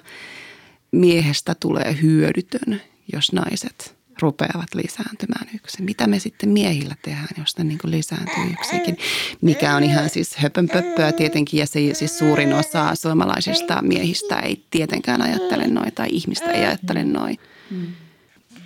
[0.92, 2.82] miehestä tulee hyödytön,
[3.14, 5.86] jos naiset rupeavat lisääntymään yksin.
[5.86, 8.98] Mitä me sitten miehillä tehdään, jos ne niin lisääntyy yksikin?
[9.42, 15.22] Mikä on ihan siis höpönpöppöä tietenkin ja se, siis suurin osa suomalaisista miehistä ei tietenkään
[15.22, 17.38] ajattele noin tai ihmistä ei ajattele noin.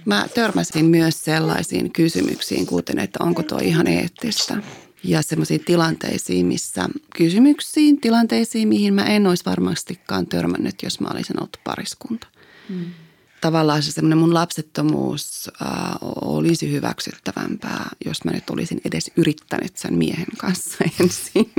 [0.06, 4.58] Mä törmäsin myös sellaisiin kysymyksiin, kuten että onko tuo ihan eettistä
[5.04, 11.40] ja semmoisiin tilanteisiin, missä kysymyksiin, tilanteisiin, mihin mä en olisi varmastikaan törmännyt, jos mä olisin
[11.40, 12.28] ollut pariskunta.
[12.70, 12.86] Hmm.
[13.42, 15.70] Tavallaan se semmoinen mun lapsettomuus äh,
[16.22, 21.52] olisi hyväksyttävämpää, jos mä nyt olisin edes yrittänyt sen miehen kanssa ensin.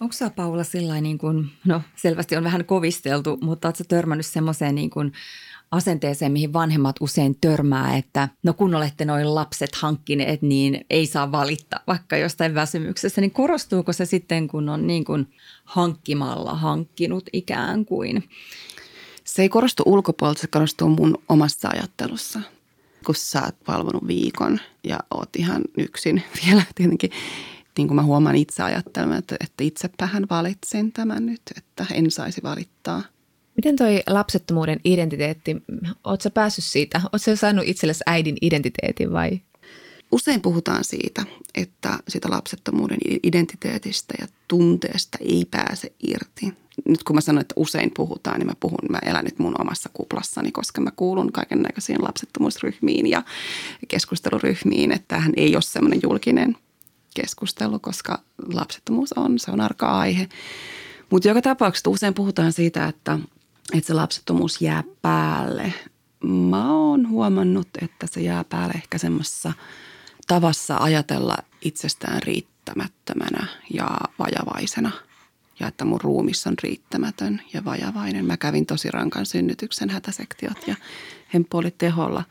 [0.00, 4.74] Onko sä Paula sillä niin kuin, no selvästi on vähän kovisteltu, mutta ootko törmännyt semmoiseen
[4.74, 5.12] niin kuin
[5.70, 11.32] asenteeseen, mihin vanhemmat usein törmää, että no kun olette noin lapset hankkineet, niin ei saa
[11.32, 15.26] valittaa vaikka jostain väsymyksessä, niin korostuuko se sitten, kun on niin kuin
[15.64, 18.28] hankkimalla hankkinut ikään kuin?
[19.24, 22.40] Se ei korostu ulkopuolelta, se korostuu mun omassa ajattelussa.
[23.06, 27.10] Kun sä oot valvonut viikon ja oot ihan yksin vielä tietenkin,
[27.78, 32.42] niin kuin mä huomaan itse ajattelemaan, että, että itsepähän valitsin tämän nyt, että en saisi
[32.42, 33.02] valittaa–
[33.58, 35.56] Miten toi lapsettomuuden identiteetti,
[36.04, 37.00] ootko päässyt siitä?
[37.12, 39.40] Oletko saanut itsellesi äidin identiteetin vai?
[40.12, 46.52] Usein puhutaan siitä, että sitä lapsettomuuden identiteetistä ja tunteesta ei pääse irti.
[46.88, 49.90] Nyt kun mä sanon, että usein puhutaan, niin mä puhun, mä elän nyt mun omassa
[49.92, 53.22] kuplassani, koska mä kuulun kaiken näköisiin lapsettomuusryhmiin ja
[53.88, 54.92] keskusteluryhmiin.
[54.92, 56.56] Että tämähän ei ole semmoinen julkinen
[57.14, 58.18] keskustelu, koska
[58.52, 60.28] lapsettomuus on, se on arka aihe.
[61.10, 63.18] Mutta joka tapauksessa usein puhutaan siitä, että
[63.72, 65.72] että se lapsettomuus jää päälle.
[66.24, 69.52] Mä oon huomannut, että se jää päälle ehkä semmoisessa
[70.26, 74.90] tavassa ajatella itsestään riittämättömänä ja vajavaisena.
[75.60, 78.24] Ja että mun ruumis on riittämätön ja vajavainen.
[78.24, 80.74] Mä kävin tosi rankan synnytyksen hätäsektiot ja
[81.34, 82.24] hemppu oli teholla.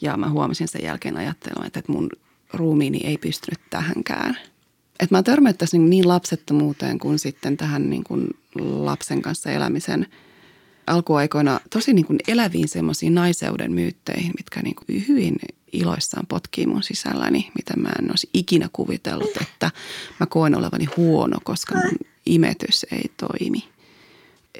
[0.00, 2.10] Ja mä huomasin sen jälkeen ajattelua, että mun
[2.54, 4.38] ruumiini ei pystynyt tähänkään.
[5.00, 8.28] Että mä törmättäisin niin lapsettomuuteen kuin sitten tähän niin kuin
[8.60, 10.06] lapsen kanssa elämisen–
[10.86, 15.36] alkuaikoina tosi niin kuin eläviin semmoisiin naiseuden myytteihin, mitkä niin kuin hyvin
[15.72, 19.70] iloissaan potkii mun sisälläni, mitä mä en olisi ikinä kuvitellut, että
[20.20, 23.68] mä koen olevani huono, koska mun imetys ei toimi.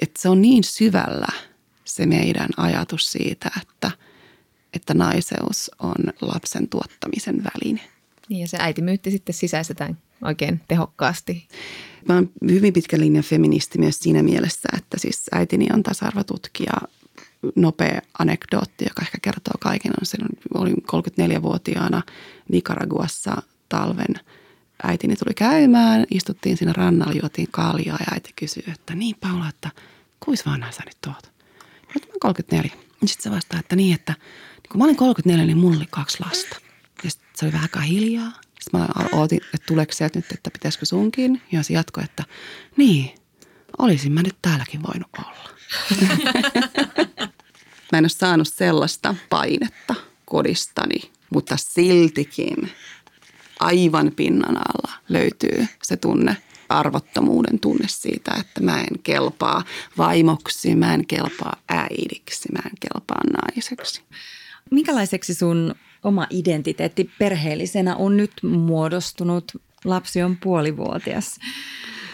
[0.01, 1.27] Että se on niin syvällä
[1.85, 3.91] se meidän ajatus siitä, että,
[4.73, 7.92] että naiseus on lapsen tuottamisen väline.
[8.33, 11.47] Niin ja se äitimyytti sitten sisäistetään oikein tehokkaasti.
[12.07, 16.73] Mä oon hyvin pitkä linjan feministi myös siinä mielessä, että siis äitini on tasa-arvotutkija.
[17.55, 22.01] Nopea anekdootti, joka ehkä kertoo kaiken, on silloin, olin 34-vuotiaana
[22.49, 24.15] Nicaraguassa talven.
[24.83, 29.69] Äitini tuli käymään, istuttiin siinä rannalla, juotiin kaljaa ja äiti kysyi, että niin Paula, että
[30.19, 31.31] kuis vanha sä nyt oot?
[31.87, 32.71] Mä olen 34.
[33.05, 36.17] Sitten se vastaa, että niin, että niin kun mä olin 34, niin mulla oli kaksi
[36.25, 36.72] lasta.
[37.35, 38.31] Se oli vähän hiljaa.
[38.59, 41.41] Sitten mä ootin, että tuleeko sieltä nyt, että pitäisikö sunkin.
[41.51, 42.23] Ja se jatkoi, että
[42.77, 43.11] niin,
[43.77, 45.49] olisin mä nyt täälläkin voinut olla.
[47.91, 52.71] mä en ole saanut sellaista painetta kodistani, mutta siltikin
[53.59, 56.37] aivan pinnan alla löytyy se tunne,
[56.69, 59.63] arvottomuuden tunne siitä, että mä en kelpaa
[59.97, 64.01] vaimoksi, mä en kelpaa äidiksi, mä en kelpaa naiseksi.
[64.71, 69.51] Minkälaiseksi sun oma identiteetti perheellisenä on nyt muodostunut.
[69.85, 71.39] Lapsi on puolivuotias.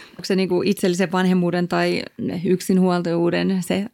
[0.09, 2.03] Onko se niin kuin itsellisen vanhemmuuden tai
[2.45, 3.85] yksinhuoltajuuden se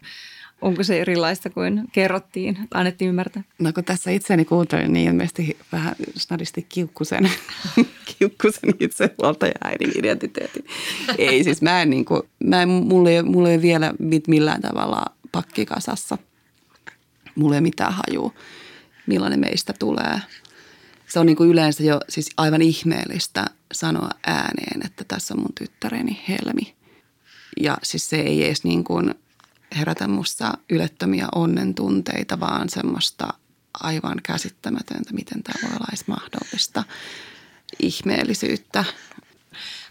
[0.62, 3.44] Onko se erilaista kuin kerrottiin, annettiin ymmärtää?
[3.60, 7.30] No kun tässä itseäni kuuntelin, niin ilmeisesti vähän snadisti kiukkusen,
[8.20, 10.66] kiukkusen itsehuolta ja äidin identiteetin.
[11.18, 13.94] Ei siis mä en, niin kuin, mä en mulla, ei, mulla ei vielä
[14.28, 16.18] millään tavalla pakkikasassa.
[17.36, 18.34] Mulla ei mitään hajua,
[19.08, 20.22] millainen meistä tulee.
[21.08, 25.54] Se on niin kuin yleensä jo siis aivan ihmeellistä sanoa ääneen, että tässä on mun
[25.60, 26.76] tyttäreni Helmi.
[27.60, 29.16] Ja siis se ei edes niin kuin–
[29.78, 33.28] herätä musta ylettömiä onnen tunteita, vaan semmoista
[33.74, 36.84] aivan käsittämätöntä, miten tämä voi olla edes mahdollista
[37.80, 38.86] ihmeellisyyttä.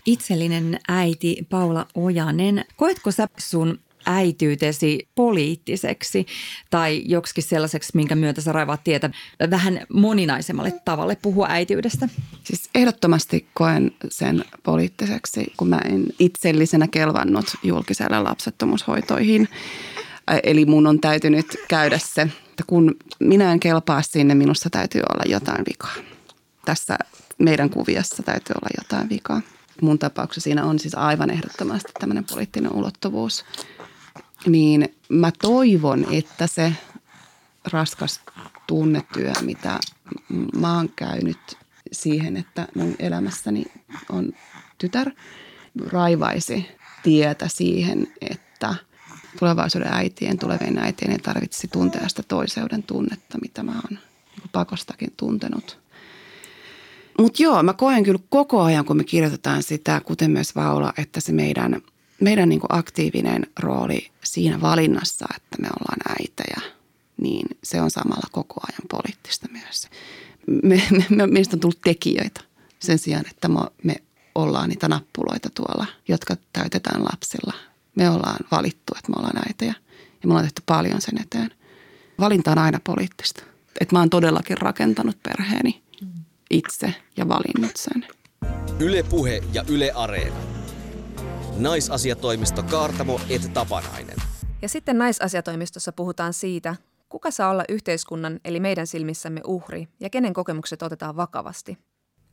[0.06, 6.26] Itsellinen äiti Paula Ojanen, koetko sä sun äityytesi poliittiseksi
[6.70, 9.10] tai joksikin sellaiseksi, minkä myötä sä raivaat tietä
[9.50, 12.08] vähän moninaisemmalle tavalle puhua äityydestä?
[12.44, 19.48] Siis ehdottomasti koen sen poliittiseksi, kun mä en itsellisenä kelvannut julkiselle lapsettomuushoitoihin.
[20.42, 25.22] Eli mun on täytynyt käydä se, että kun minä en kelpaa sinne, minussa täytyy olla
[25.26, 25.94] jotain vikaa.
[26.64, 26.98] Tässä
[27.38, 29.40] meidän kuviossa täytyy olla jotain vikaa.
[29.80, 33.44] Mun tapauksessa siinä on siis aivan ehdottomasti tämmöinen poliittinen ulottuvuus–
[34.46, 36.72] niin mä toivon, että se
[37.72, 38.20] raskas
[38.66, 39.80] tunnetyö, mitä
[40.56, 41.58] mä oon käynyt
[41.92, 43.64] siihen, että mun elämässäni
[44.10, 44.32] on
[44.78, 45.10] tytär,
[45.86, 46.66] raivaisi
[47.02, 48.74] tietä siihen, että
[49.38, 53.98] tulevaisuuden äitien, tulevien äitien ei tarvitsisi tuntea sitä toiseuden tunnetta, mitä mä oon
[54.52, 55.78] pakostakin tuntenut.
[57.18, 61.20] Mutta joo, mä koen kyllä koko ajan, kun me kirjoitetaan sitä, kuten myös Vaula, että
[61.20, 61.80] se meidän–
[62.20, 66.72] meidän niin kuin aktiivinen rooli siinä valinnassa, että me ollaan äitejä,
[67.16, 69.88] niin se on samalla koko ajan poliittista myös.
[70.62, 72.40] Me, me, me, meistä on tullut tekijöitä
[72.78, 73.96] sen sijaan, että me, me
[74.34, 77.54] ollaan niitä nappuloita tuolla, jotka täytetään lapsilla.
[77.94, 79.74] Me ollaan valittu, että me ollaan äitejä
[80.22, 81.50] ja me ollaan tehty paljon sen eteen.
[82.20, 83.42] Valinta on aina poliittista.
[83.80, 85.82] Että mä oon todellakin rakentanut perheeni
[86.50, 88.06] itse ja valinnut sen.
[88.80, 90.36] Yle Puhe ja Yle Areena.
[91.58, 94.16] Naisasiatoimisto Kaartamo et Tapanainen.
[94.62, 96.76] Ja sitten naisasiatoimistossa puhutaan siitä,
[97.08, 101.78] kuka saa olla yhteiskunnan eli meidän silmissämme uhri ja kenen kokemukset otetaan vakavasti.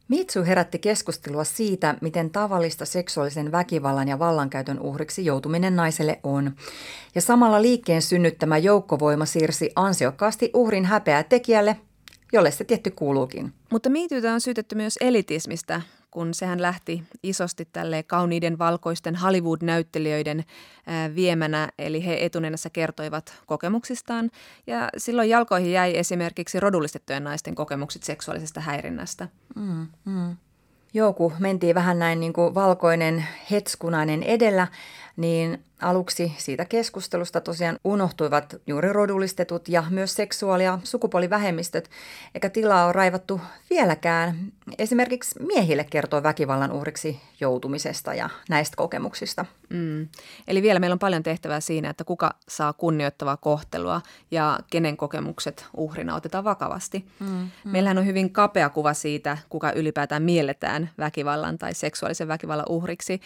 [0.08, 6.56] Mitsu herätti keskustelua siitä, miten tavallista seksuaalisen väkivallan ja vallankäytön uhriksi joutuminen naiselle on.
[7.16, 11.78] Ja samalla liikkeen synnyttämä joukkovoima siirsi ansiokkaasti uhrin häpeää tekijälle,
[12.34, 13.54] jolle se tietty kuuluukin.
[13.72, 20.44] Mutta miityitä on syytetty myös elitismistä, kun sehän lähti isosti tälle kauniiden valkoisten Hollywood-näyttelijöiden
[21.16, 24.32] viemänä, eli he etunenässä kertoivat kokemuksistaan.
[24.68, 29.28] Ja silloin jalkoihin jäi esimerkiksi rodullistettujen naisten kokemukset seksuaalisesta häirinnästä.
[29.56, 30.38] Mm, mm.
[30.94, 34.68] Joo, kun mentiin vähän näin niin kuin valkoinen hetskunainen edellä,
[35.18, 41.90] niin aluksi siitä keskustelusta tosiaan unohtuivat juuri rodullistetut ja myös seksuaali- ja sukupuolivähemmistöt,
[42.36, 44.52] eikä tilaa ole raivattu vieläkään.
[44.78, 49.46] Esimerkiksi miehille kertoo väkivallan uhriksi joutumisesta ja näistä kokemuksista.
[49.70, 50.08] Mm.
[50.48, 55.66] Eli vielä meillä on paljon tehtävää siinä, että kuka saa kunnioittavaa kohtelua ja kenen kokemukset
[55.78, 57.06] uhrina otetaan vakavasti.
[57.20, 57.50] Mm, mm.
[57.64, 63.22] Meillähän on hyvin kapea kuva siitä, kuka ylipäätään mielletään väkivallan tai seksuaalisen väkivallan uhriksi.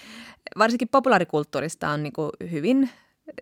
[0.58, 2.14] Varsinkin populaarikulttuurista on niin
[2.52, 2.90] hyvin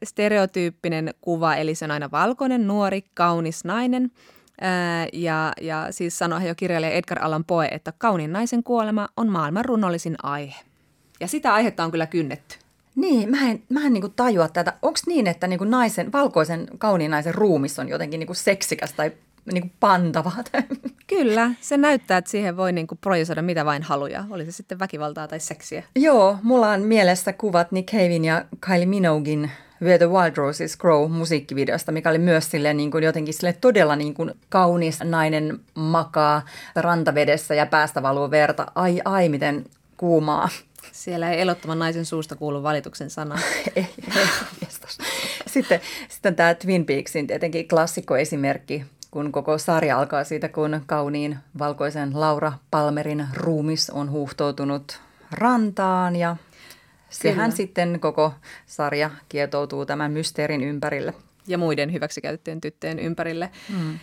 [0.04, 4.12] stereotyyppinen kuva, eli se on aina valkoinen, nuori, kaunis nainen.
[4.62, 9.30] Ää, ja, ja siis sanoi jo kirjailija Edgar Allan Poe, että kaunin naisen kuolema on
[9.30, 10.56] maailman runnollisin aihe.
[11.20, 12.56] Ja sitä aihetta on kyllä kynnetty.
[12.96, 14.74] Niin, mä en, mä en niinku tajua tätä.
[14.82, 19.12] Onko niin, että niinku naisen, valkoisen kauniin naisen ruumis on jotenkin niinku seksikäs tai
[19.52, 20.44] niinku pantavaa?
[21.08, 25.28] Kyllä, se näyttää, että siihen voi niinku projisoida mitä vain haluja, oli se sitten väkivaltaa
[25.28, 25.84] tai seksiä.
[25.96, 29.52] Joo, mulla on mielessä kuvat Nick Cavein ja Kylie Minogin
[29.84, 33.96] Where the Wild Roses Grow musiikkivideosta, mikä oli myös sille niin kuin jotenkin sille todella
[33.96, 38.66] niin kuin kaunis nainen makaa rantavedessä ja päästä valuu verta.
[38.76, 39.66] Ai ai, miten
[39.98, 40.50] kuumaa.
[40.92, 43.36] Siellä ei elottoman naisen suusta kuulu valituksen sana.
[43.76, 44.68] ei, ei,
[45.48, 52.20] sitten, sitten tämä Twin Peaksin tietenkin klassikkoesimerkki, kun koko sarja alkaa siitä, kun kauniin valkoisen
[52.20, 55.02] Laura Palmerin ruumis on huuhtoutunut
[55.32, 56.36] rantaan ja
[57.10, 57.58] sehän Kyllä.
[57.58, 58.34] sitten koko
[58.66, 61.14] sarja kietoutuu tämän mysteerin ympärille.
[61.48, 63.52] Ja muiden hyväksikäytettyjen tyttöjen ympärille.
[63.80, 64.00] Mm.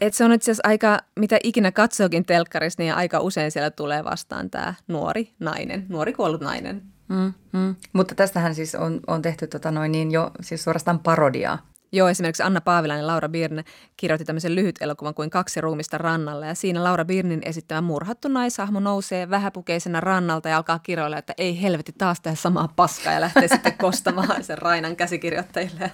[0.00, 4.04] Et se on itse asiassa aika, mitä ikinä katsookin telkkarissa, niin aika usein siellä tulee
[4.04, 6.82] vastaan tämä nuori nainen, nuori kuollut nainen.
[7.08, 7.74] Mm, mm.
[7.92, 11.58] Mutta tästähän siis on, on tehty tota noin niin jo siis suorastaan parodiaa.
[11.92, 13.64] Joo, esimerkiksi Anna Paavilainen ja Laura Birne
[13.96, 16.46] kirjoitti tämmöisen lyhyt elokuvan kuin Kaksi ruumista rannalla.
[16.46, 21.62] Ja siinä Laura Birnin esittämä murhattu naishahmo nousee vähäpukeisena rannalta ja alkaa kirjoilla, että ei
[21.62, 25.90] helvetti taas tehdä samaa paskaa ja lähtee sitten kostamaan sen Rainan käsikirjoittajille.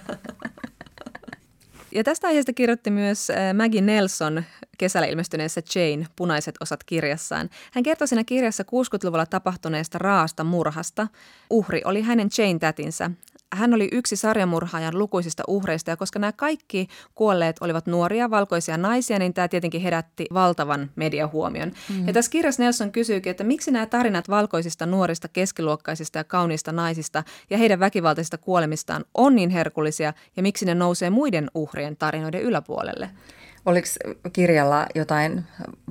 [1.91, 4.43] Ja tästä aiheesta kirjoitti myös äh, Maggie Nelson
[4.77, 7.49] kesällä ilmestyneessä Jane, punaiset osat kirjassaan.
[7.71, 11.07] Hän kertoi siinä kirjassa 60-luvulla tapahtuneesta raasta murhasta.
[11.49, 13.11] Uhri oli hänen Jane-tätinsä.
[13.53, 19.19] Hän oli yksi sarjamurhaajan lukuisista uhreista ja koska nämä kaikki kuolleet olivat nuoria valkoisia naisia,
[19.19, 21.71] niin tämä tietenkin herätti valtavan mediahuomion.
[21.89, 22.07] Mm.
[22.07, 27.23] Ja tässä kirjassa Nelson kysyykin, että miksi nämä tarinat valkoisista nuorista, keskiluokkaisista ja kauniista naisista
[27.49, 33.09] ja heidän väkivaltaisista kuolemistaan on niin herkullisia ja miksi ne nousee muiden uhrien tarinoiden yläpuolelle?
[33.65, 33.87] Oliko
[34.33, 35.43] kirjalla jotain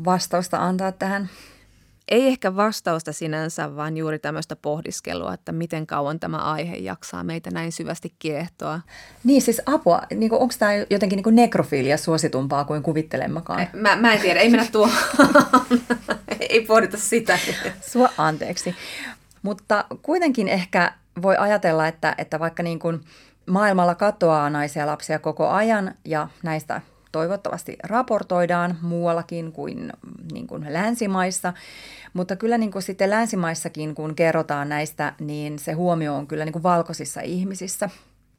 [0.05, 1.29] vastausta antaa tähän?
[2.09, 7.51] Ei ehkä vastausta sinänsä, vaan juuri tämmöistä pohdiskelua, että miten kauan tämä aihe jaksaa meitä
[7.51, 8.81] näin syvästi kiehtoa.
[9.25, 13.67] Niin siis apua, niin kuin, onko tämä jotenkin niin nekrofiilia suositumpaa kuin kuvittelemmekaan?
[13.73, 14.89] Mä, mä en tiedä, ei mennä tuo.
[16.51, 17.39] ei pohdita sitä.
[17.81, 18.75] Sua anteeksi.
[19.43, 20.93] Mutta kuitenkin ehkä
[21.23, 23.01] voi ajatella, että, että vaikka niin kuin
[23.47, 26.81] maailmalla katoaa naisia ja lapsia koko ajan ja näistä
[27.15, 29.93] toivottavasti raportoidaan muuallakin kuin,
[30.33, 31.53] niin kuin länsimaissa.
[32.13, 36.53] Mutta kyllä niin kuin sitten länsimaissakin, kun kerrotaan näistä, niin se huomio on kyllä niin
[36.53, 37.91] kuin valkoisissa ihmisissä.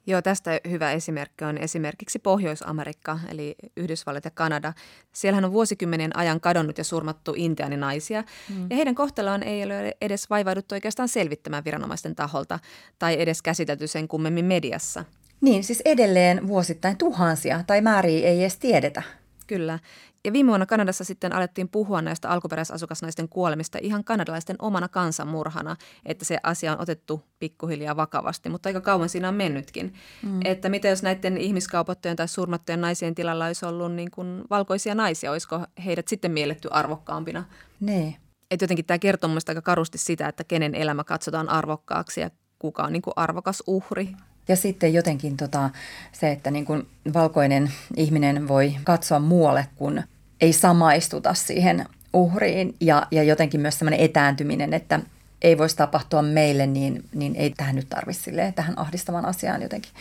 [0.08, 4.74] Joo, tästä hyvä esimerkki on esimerkiksi Pohjois-Amerikka, eli Yhdysvallat ja Kanada.
[5.14, 8.68] Siellähän on vuosikymmenien ajan kadonnut ja surmattu intiaaninaisia, mm.
[8.70, 12.60] ja heidän kohtaloaan ei ole edes vaivauduttu oikeastaan selvittämään viranomaisten taholta
[13.00, 15.06] tai edes käsitelty sen kummemmin mediassa.
[15.42, 19.04] Niin, siis edelleen vuosittain tuhansia tai määriä ei edes tiedetä.
[19.48, 19.80] Kyllä.
[20.26, 25.76] Ja viime vuonna Kanadassa sitten alettiin puhua näistä alkuperäisasukasnaisten kuolemista ihan kanadalaisten omana kansanmurhana,
[26.06, 29.94] että se asia on otettu pikkuhiljaa vakavasti, mutta aika kauan siinä on mennytkin.
[30.24, 30.40] Mm.
[30.44, 35.32] Että mitä jos näiden ihmiskaupattujen tai surmattujen naisien tilalla olisi ollut niin kuin valkoisia naisia,
[35.32, 37.44] olisiko heidät sitten mielletty arvokkaampina?
[37.80, 38.16] Ne.
[38.52, 42.30] Että jotenkin tämä kertoo aika karusti sitä, että kenen elämä katsotaan arvokkaaksi ja
[42.60, 44.16] kuka on niin kuin arvokas uhri.
[44.48, 45.70] Ja sitten jotenkin tota,
[46.12, 50.04] se, että niin kuin valkoinen ihminen voi katsoa muualle, kun
[50.42, 55.00] ei samaistuta siihen uhriin ja, ja jotenkin myös sellainen etääntyminen, että
[55.42, 59.92] ei voisi tapahtua meille, niin, niin ei tähän nyt tarvitse tähän ahdistavan asiaan jotenkin.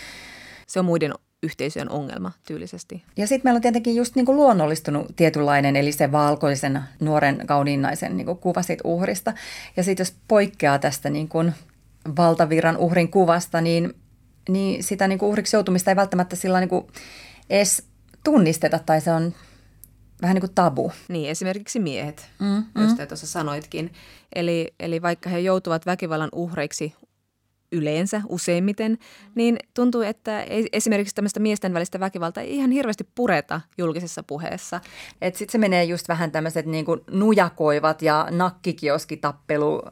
[0.66, 3.02] Se on muiden yhteisöjen ongelma tyylisesti.
[3.16, 7.82] Ja sitten meillä on tietenkin just niin kuin luonnollistunut tietynlainen, eli se valkoisen nuoren kauniin
[7.82, 9.32] naisen niin kuin kuva siitä uhrista.
[9.76, 11.52] Ja sitten jos poikkeaa tästä niin kuin
[12.16, 13.94] valtaviran uhrin kuvasta, niin
[14.48, 16.86] niin sitä niin kuin uhriksi joutumista ei välttämättä sillä niin kuin
[17.50, 17.82] edes
[18.24, 19.34] tunnisteta tai se on
[20.22, 20.92] vähän niin kuin tabu.
[21.08, 22.82] Niin, esimerkiksi miehet, mm, mm.
[22.82, 23.92] jos te tuossa sanoitkin.
[24.34, 26.94] Eli, eli vaikka he joutuvat väkivallan uhreiksi
[27.72, 28.98] yleensä, useimmiten,
[29.34, 34.80] niin tuntuu, että esimerkiksi tämmöistä miesten välistä väkivaltaa ei ihan hirveästi pureta julkisessa puheessa.
[35.22, 39.82] Sitten se menee just vähän tämmöiset niin kuin nujakoivat ja nakkikioskitappelu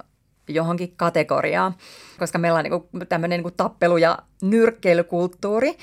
[0.49, 1.75] johonkin kategoriaan,
[2.19, 5.77] koska meillä on niin tämmöinen niin tappelu- ja nyrkkeilykulttuuri.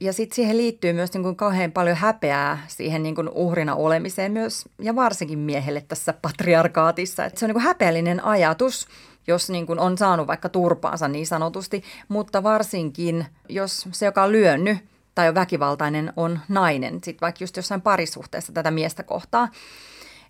[0.00, 4.32] Ja sitten siihen liittyy myös niin kuin kauhean paljon häpeää siihen niin kuin uhrina olemiseen
[4.32, 7.24] myös, ja varsinkin miehelle tässä patriarkaatissa.
[7.24, 8.88] Et se on niin kuin häpeällinen ajatus,
[9.26, 14.32] jos niin kuin on saanut vaikka turpaansa niin sanotusti, mutta varsinkin jos se, joka on
[14.32, 14.78] lyönnyt
[15.14, 19.48] tai on väkivaltainen, on nainen, sitten vaikka just jossain parisuhteessa tätä miestä kohtaa.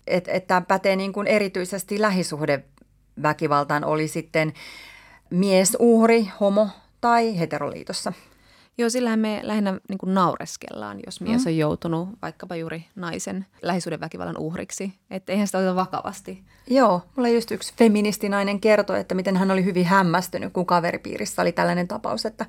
[0.07, 2.63] Että et tämä pätee niin kuin erityisesti lähisuhde
[3.21, 4.53] väkivaltaan oli sitten
[5.29, 6.69] miesuhri, homo
[7.01, 8.13] tai heteroliitossa.
[8.77, 11.49] Joo, sillähän me lähinnä niin kuin naureskellaan, jos mies mm.
[11.49, 14.93] on joutunut vaikkapa juuri naisen lähisuhdeväkivallan uhriksi.
[15.09, 16.43] Että eihän sitä oteta vakavasti.
[16.67, 21.51] Joo, mulle just yksi feministinainen kertoi, että miten hän oli hyvin hämmästynyt, kun kaveripiirissä oli
[21.51, 22.45] tällainen tapaus, että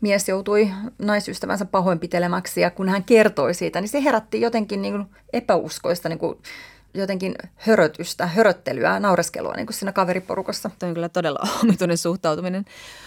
[0.00, 5.06] mies joutui naisystävänsä pahoinpitelemäksi ja kun hän kertoi siitä, niin se herätti jotenkin niin kuin
[5.32, 6.38] epäuskoista niin kuin
[6.94, 10.70] jotenkin hörötystä, höröttelyä, naureskelua niin kuin siinä kaveriporukassa.
[10.78, 12.64] Tuo on kyllä todella omituinen suhtautuminen.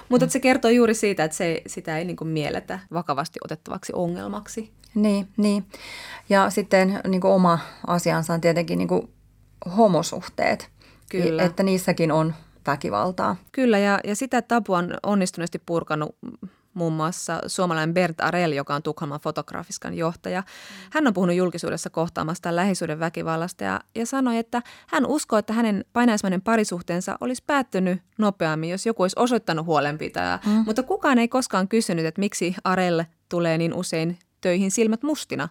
[0.10, 0.30] Mutta mm.
[0.30, 4.72] se kertoo juuri siitä, että se, sitä ei niin kuin mielletä vakavasti otettavaksi ongelmaksi.
[4.96, 5.66] Niin, niin.
[6.30, 9.10] Ja sitten niin kuin oma asiansa on tietenkin niin kuin
[9.78, 10.70] homosuhteet.
[11.10, 11.44] Kyllä.
[11.44, 12.34] Että niissäkin on
[12.68, 13.36] väkivaltaa.
[13.52, 16.16] Kyllä, ja, ja sitä tabua on onnistuneesti purkanut
[16.76, 20.44] muun muassa suomalainen Bert Arel, joka on Tukholman fotografiskan johtaja.
[20.92, 25.86] Hän on puhunut julkisuudessa kohtaamasta lähisuuden väkivallasta ja, ja sanoi, että hän uskoo, että hänen
[25.94, 30.40] painaismainen parisuhteensa olisi päättynyt nopeammin, jos joku olisi osoittanut huolenpitäjää.
[30.46, 30.64] Mm.
[30.66, 35.50] Mutta kukaan ei koskaan kysynyt, että miksi Arel tulee niin usein töihin silmät mustina.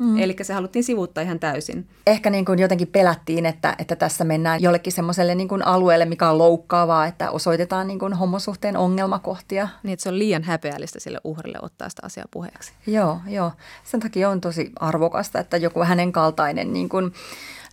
[0.00, 0.18] Mm.
[0.18, 1.88] Eli se haluttiin sivuuttaa ihan täysin.
[2.06, 6.30] Ehkä niin kuin jotenkin pelättiin, että, että tässä mennään jollekin semmoiselle niin kuin alueelle, mikä
[6.30, 9.68] on loukkaavaa, että osoitetaan niin kuin homosuhteen ongelmakohtia.
[9.82, 12.72] Niin, että se on liian häpeällistä sille uhrille ottaa sitä asiaa puheeksi.
[12.86, 13.52] Joo, joo.
[13.84, 17.12] Sen takia on tosi arvokasta, että joku hänen kaltainen niin kuin,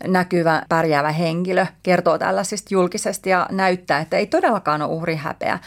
[0.03, 5.59] näkyvä, pärjäävä henkilö kertoo tällaisista julkisesti ja näyttää, että ei todellakaan ole uhri häpeä.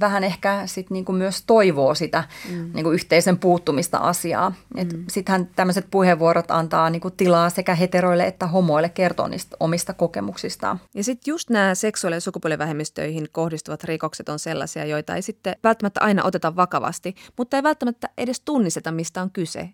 [0.00, 2.70] Vähän ehkä sit niinku myös toivoo sitä mm.
[2.74, 4.50] niinku yhteisen puuttumista asiaa.
[4.74, 5.04] Mm.
[5.08, 10.80] Sittenhän tämmöiset puheenvuorot antaa niinku tilaa sekä heteroille että homoille kertoa niistä omista kokemuksistaan.
[10.94, 16.00] Ja sitten just nämä seksuaali- ja sukupuolivähemmistöihin kohdistuvat rikokset on sellaisia, joita ei sitten välttämättä
[16.00, 19.70] aina oteta vakavasti, mutta ei välttämättä edes tunnisteta, mistä on kyse.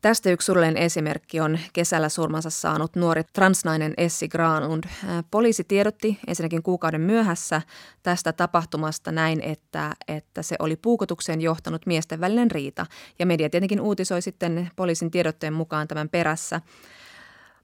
[0.00, 4.84] Tästä yksi surullinen esimerkki on kesällä surmansa saanut nuori transnainen Essi Granlund.
[5.30, 7.62] Poliisi tiedotti ensinnäkin kuukauden myöhässä
[8.02, 12.86] tästä tapahtumasta näin, että, että se oli puukotukseen johtanut miesten välinen riita.
[13.18, 16.60] Ja media tietenkin uutisoi sitten poliisin tiedotteen mukaan tämän perässä.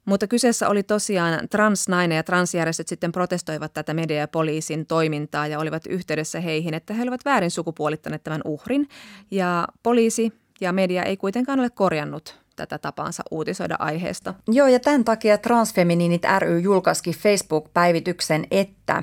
[0.04, 5.58] Mutta kyseessä oli tosiaan transnainen ja transjärjestöt sitten protestoivat tätä media- ja poliisin toimintaa ja
[5.58, 8.88] olivat yhteydessä heihin, että he olivat väärin sukupuolittaneet tämän uhrin.
[9.30, 14.34] Ja poliisi ja media ei kuitenkaan ole korjannut tätä tapaansa uutisoida aiheesta.
[14.48, 19.02] Joo, ja tämän takia Transfeminiinit ry julkaisikin Facebook-päivityksen, että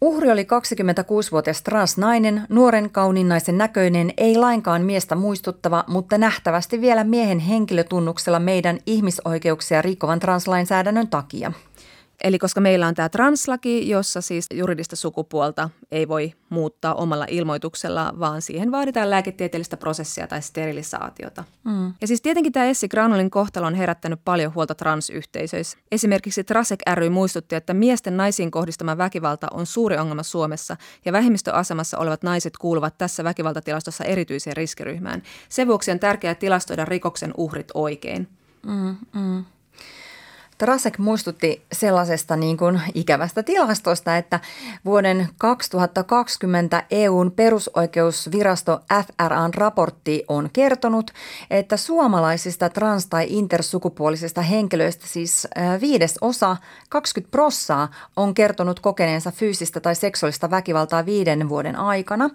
[0.00, 7.38] Uhri oli 26-vuotias transnainen, nuoren kauninnaisen näköinen, ei lainkaan miestä muistuttava, mutta nähtävästi vielä miehen
[7.38, 11.52] henkilötunnuksella meidän ihmisoikeuksia rikkovan translainsäädännön takia.
[12.24, 18.14] Eli koska meillä on tämä translaki, jossa siis juridista sukupuolta ei voi muuttaa omalla ilmoituksella,
[18.20, 21.44] vaan siihen vaaditaan lääketieteellistä prosessia tai sterilisaatiota.
[21.64, 21.92] Mm.
[22.00, 25.78] Ja siis tietenkin tämä Essi Granulin kohtalo on herättänyt paljon huolta transyhteisöissä.
[25.92, 31.98] Esimerkiksi Trasek ry muistutti, että miesten naisiin kohdistama väkivalta on suuri ongelma Suomessa ja vähemmistöasemassa
[31.98, 35.22] olevat naiset kuuluvat tässä väkivaltatilastossa erityiseen riskiryhmään.
[35.48, 38.28] Sen vuoksi on tärkeää tilastoida rikoksen uhrit oikein.
[38.66, 39.44] Mm, mm.
[40.58, 44.40] Trasek muistutti sellaisesta niin kuin ikävästä tilastosta, että
[44.84, 51.10] vuoden 2020 EUn perusoikeusvirasto FRAn raportti on kertonut,
[51.50, 55.48] että suomalaisista trans- tai intersukupuolisista henkilöistä siis
[55.80, 56.56] viides osa,
[56.88, 62.30] 20 prossaa, on kertonut kokeneensa fyysistä tai seksuaalista väkivaltaa viiden vuoden aikana.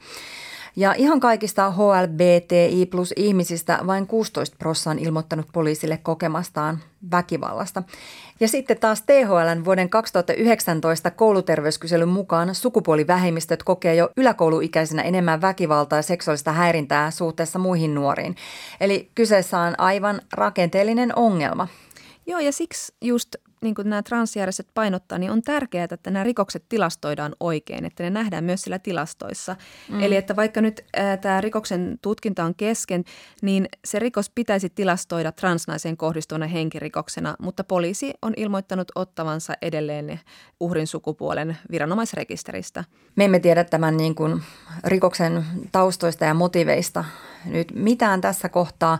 [0.79, 6.79] Ja ihan kaikista HLBTI plus ihmisistä vain 16 prosenttia on ilmoittanut poliisille kokemastaan
[7.11, 7.83] väkivallasta.
[8.39, 16.03] Ja sitten taas THLn vuoden 2019 kouluterveyskyselyn mukaan sukupuolivähemmistöt kokee jo yläkouluikäisenä enemmän väkivaltaa ja
[16.03, 18.35] seksuaalista häirintää suhteessa muihin nuoriin.
[18.81, 21.67] Eli kyseessä on aivan rakenteellinen ongelma.
[22.27, 26.63] Joo, ja siksi just niin kuin nämä transjärjestöt painottaa, niin on tärkeää, että nämä rikokset
[26.69, 29.55] tilastoidaan oikein, että ne nähdään myös sillä tilastoissa.
[29.89, 30.01] Mm.
[30.01, 33.03] Eli että vaikka nyt ää, tämä rikoksen tutkinta on kesken,
[33.41, 40.19] niin se rikos pitäisi tilastoida transnaiseen kohdistuvana henkirikoksena, mutta poliisi on ilmoittanut ottavansa edelleen
[40.59, 42.83] uhrin sukupuolen viranomaisrekisteristä.
[43.15, 44.41] Me emme tiedä tämän niin kuin
[44.83, 47.05] rikoksen taustoista ja motiveista
[47.45, 48.99] nyt mitään tässä kohtaa.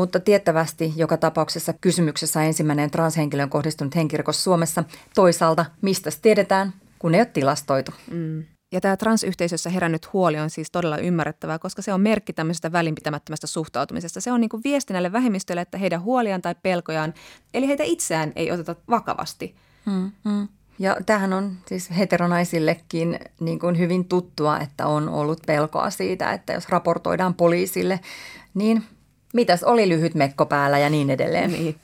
[0.00, 4.84] Mutta tiettävästi joka tapauksessa kysymyksessä ensimmäinen transhenkilön kohdistunut henkirikos Suomessa.
[5.14, 7.92] Toisaalta, mistä tiedetään, kun ei ole tilastoitu.
[8.10, 8.44] Mm.
[8.72, 13.46] Ja tämä transyhteisössä herännyt huoli on siis todella ymmärrettävää, koska se on merkki tämmöisestä välinpitämättömästä
[13.46, 14.20] suhtautumisesta.
[14.20, 17.14] Se on niin kuin viesti näille vähemmistöille, että heidän huoliaan tai pelkojaan,
[17.54, 19.54] eli heitä itseään ei oteta vakavasti.
[19.86, 20.48] Mm, mm.
[20.78, 26.52] Ja tähän on siis heteronaisillekin niin kuin hyvin tuttua, että on ollut pelkoa siitä, että
[26.52, 28.00] jos raportoidaan poliisille,
[28.54, 28.84] niin
[29.34, 31.52] mitäs oli lyhyt mekko päällä ja niin edelleen.
[31.52, 31.76] Niin.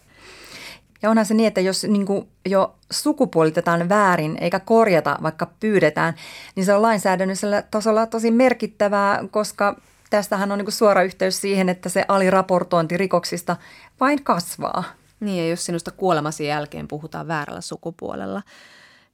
[1.03, 2.07] Ja onhan se niin, että jos niin
[2.49, 6.15] jo sukupuolitetaan väärin eikä korjata, vaikka pyydetään,
[6.55, 9.81] niin se on lainsäädännöllisellä tasolla tosi merkittävää, koska
[10.11, 13.57] tästähän on niin suora yhteys siihen, että se aliraportointi rikoksista
[14.01, 14.85] vain kasvaa.
[15.21, 18.43] Niin, ja jos sinusta kuolemasi jälkeen puhutaan väärällä sukupuolella–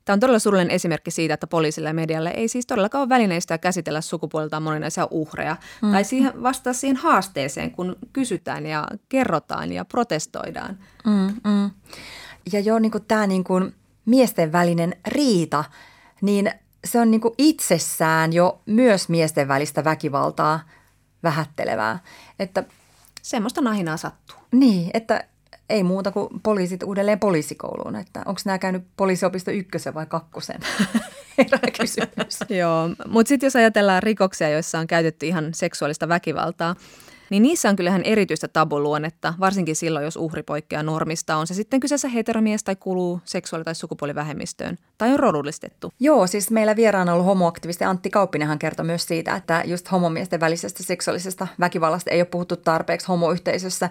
[0.05, 3.59] Tämä on todella surullinen esimerkki siitä, että poliisille ja medialle ei siis todellakaan ole välineistä
[3.59, 5.93] käsitellä sukupuoleltaan moninaisia uhreja mm.
[5.93, 10.79] tai siihen, vastata siihen haasteeseen, kun kysytään ja kerrotaan ja protestoidaan.
[11.05, 11.71] Mm, mm.
[12.53, 13.75] Ja jo niin kuin tämä niin kuin
[14.05, 15.65] miesten välinen riita,
[16.23, 16.51] niin
[16.85, 20.61] se on niin kuin itsessään jo myös miesten välistä väkivaltaa
[21.23, 21.99] vähättelevää.
[22.39, 22.65] Että,
[23.23, 24.37] Semmoista nahinaa sattuu.
[24.53, 25.25] Niin, että
[25.73, 27.97] ei muuta kuin poliisit uudelleen poliisikouluun.
[27.97, 30.61] Että onko nämä käynyt poliisiopisto ykkösen vai kakkosen?
[31.81, 32.39] kysymys.
[32.61, 36.77] Joo, mutta sitten jos ajatellaan rikoksia, joissa on käytetty ihan seksuaalista väkivaltaa,
[37.31, 41.37] niin niissä on kyllähän erityistä tabuluonnetta, varsinkin silloin, jos uhri poikkeaa normista.
[41.37, 45.93] On se sitten kyseessä heteromies tai kuluu seksuaali- tai sukupuolivähemmistöön tai on rodullistettu.
[46.01, 50.83] Joo, siis meillä vieraana ollut homoaktivisti Antti Kauppinenhan kertoi myös siitä, että just homomiesten välisestä
[50.83, 53.91] seksuaalisesta väkivallasta ei ole puhuttu tarpeeksi homoyhteisössä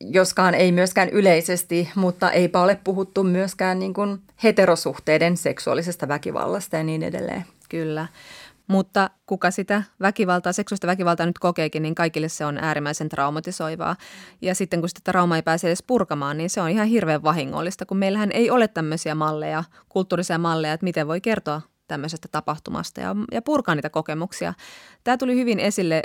[0.00, 6.82] joskaan ei myöskään yleisesti, mutta eipä ole puhuttu myöskään niin kuin heterosuhteiden seksuaalisesta väkivallasta ja
[6.82, 7.44] niin edelleen.
[7.68, 8.06] Kyllä.
[8.66, 13.96] Mutta kuka sitä väkivaltaa, seksuaalista väkivaltaa nyt kokeekin, niin kaikille se on äärimmäisen traumatisoivaa.
[14.42, 17.86] Ja sitten kun sitä trauma ei pääse edes purkamaan, niin se on ihan hirveän vahingollista,
[17.86, 23.16] kun meillähän ei ole tämmöisiä malleja, kulttuurisia malleja, että miten voi kertoa tämmöisestä tapahtumasta ja,
[23.32, 24.54] ja purkaa niitä kokemuksia.
[25.04, 26.02] Tämä tuli hyvin esille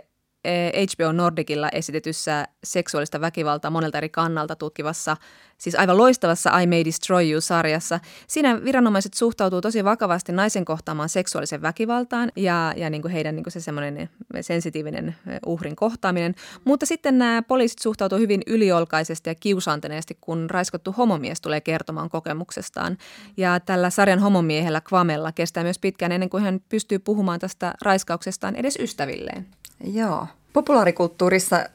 [0.48, 5.18] HBO Nordicilla esitetyssä seksuaalista väkivaltaa monelta eri kannalta tutkivassa,
[5.58, 8.00] siis aivan loistavassa I May Destroy You-sarjassa.
[8.28, 13.44] Siinä viranomaiset suhtautuu tosi vakavasti naisen kohtaamaan seksuaalisen väkivaltaan ja, ja niin kuin heidän niin
[13.44, 14.10] kuin se semmoinen
[14.42, 15.16] sensitiivinen
[15.46, 16.36] uhrin kohtaaminen.
[16.66, 22.98] Mutta sitten nämä poliisit suhtautuu hyvin yliolkaisesti ja kiusaantuneesti, kun raiskottu homomies tulee kertomaan kokemuksestaan.
[23.38, 28.56] Ja tällä sarjan homomiehellä Kvamella kestää myös pitkään ennen kuin hän pystyy puhumaan tästä raiskauksestaan
[28.56, 29.48] edes ystävilleen.
[29.84, 30.28] Joo.
[30.54, 31.66] Populaarikulttuurissa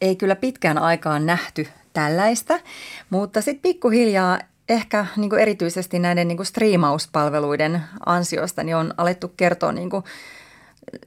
[0.00, 2.60] ei kyllä pitkään aikaan nähty tällaista,
[3.10, 4.38] mutta sitten pikkuhiljaa
[4.68, 9.90] ehkä niin erityisesti näiden niin striimauspalveluiden ansiosta niin on alettu kertoa niin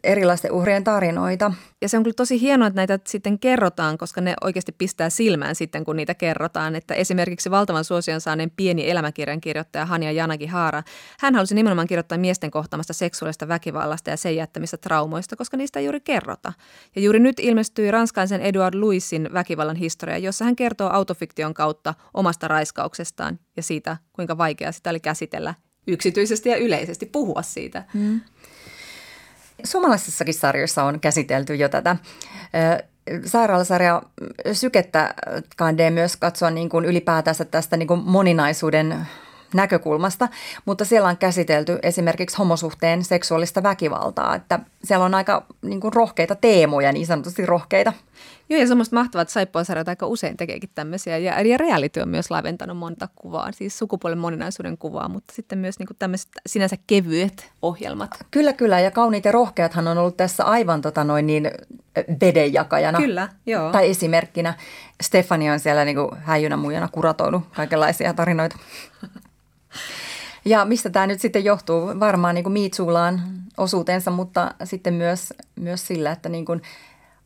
[0.04, 1.52] erilaisten uhrien tarinoita.
[1.82, 5.56] Ja se on kyllä tosi hienoa, että näitä sitten kerrotaan, koska ne oikeasti pistää silmään
[5.56, 6.76] sitten, kun niitä kerrotaan.
[6.76, 10.84] Että esimerkiksi valtavan suosion saaneen pieni elämäkirjan kirjoittaja Hania Janagi Haara,
[11.20, 15.86] hän halusi nimenomaan kirjoittaa miesten kohtaamasta seksuaalista väkivallasta ja sen jättämistä traumoista, koska niistä ei
[15.86, 16.54] juuri kerrota.
[16.96, 22.48] Ja juuri nyt ilmestyi ranskaisen Eduard Louisin väkivallan historia, jossa hän kertoo autofiktion kautta omasta
[22.48, 25.54] raiskauksestaan ja siitä, kuinka vaikeaa sitä oli käsitellä
[25.88, 27.84] yksityisesti ja yleisesti puhua siitä.
[27.94, 28.22] Hmm.
[29.64, 31.96] Suomalaisissakin sarjoissa on käsitelty jo tätä
[33.26, 34.02] sairaalasarja
[34.54, 35.14] Sykettä
[35.58, 39.08] kandee myös katsoa niin kuin ylipäätänsä tästä niin kuin moninaisuuden
[39.54, 40.28] näkökulmasta,
[40.66, 46.36] mutta siellä on käsitelty esimerkiksi homosuhteen seksuaalista väkivaltaa, että siellä on aika niin kuin rohkeita
[46.36, 47.94] teemoja, niin sanotusti rohkeita.
[48.50, 51.18] Joo, ja semmoista mahtavaa, että saippuasarjat aika usein tekeekin tämmöisiä.
[51.18, 55.80] Ja, ja reality on myös laventanut monta kuvaa, siis sukupuolen moninaisuuden kuvaa, mutta sitten myös
[55.80, 58.10] niin kuin tämmöiset sinänsä kevyet ohjelmat.
[58.32, 58.80] Kyllä, kyllä.
[58.80, 61.52] Ja kauniit ja rohkeathan on ollut tässä aivan tota noin niin
[62.22, 63.00] vedenjakajana.
[63.00, 63.72] Kyllä, joo.
[63.72, 64.54] Tai esimerkkinä.
[65.04, 68.58] Stefania on siellä niin kuin häijynä muijana kuratoinut kaikenlaisia tarinoita.
[70.46, 72.00] Ja mistä tämä nyt sitten johtuu?
[72.00, 73.22] Varmaan niin kuin Miitsuulaan
[73.58, 76.62] osuutensa, mutta sitten myös, myös sillä, että niin kuin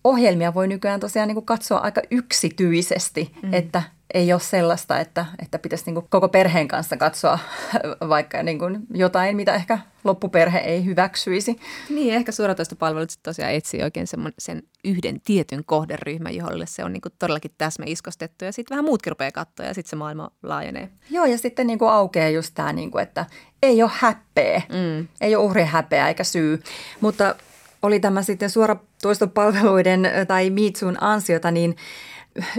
[0.04, 3.54] ohjelmia voi nykyään tosiaan niin kuin katsoa aika yksityisesti, mm.
[3.54, 3.84] että
[4.14, 7.40] ei ole sellaista, että, että pitäisi niin kuin koko perheen kanssa katsoa
[8.10, 11.60] vaikka niin kuin jotain, mitä ehkä loppuperhe ei hyväksyisi.
[11.90, 17.02] Niin, ehkä suoratoistopalvelut tosiaan etsii oikein sen, sen yhden tietyn kohderyhmän, jolle se on niin
[17.02, 20.90] kuin todellakin täsmäiskostettu ja sitten vähän muutkin rupeaa katsoa ja sitten se maailma laajenee.
[21.10, 23.26] Joo, ja sitten niin kuin aukeaa just tämä, niin kuin, että
[23.64, 25.08] ei ole häpeä, mm.
[25.22, 26.64] ei ole uhri häpeä eikä syy,
[27.02, 27.36] mutta
[27.82, 31.76] oli tämä sitten suoratoistopalveluiden tai Mitsuun ansiota, niin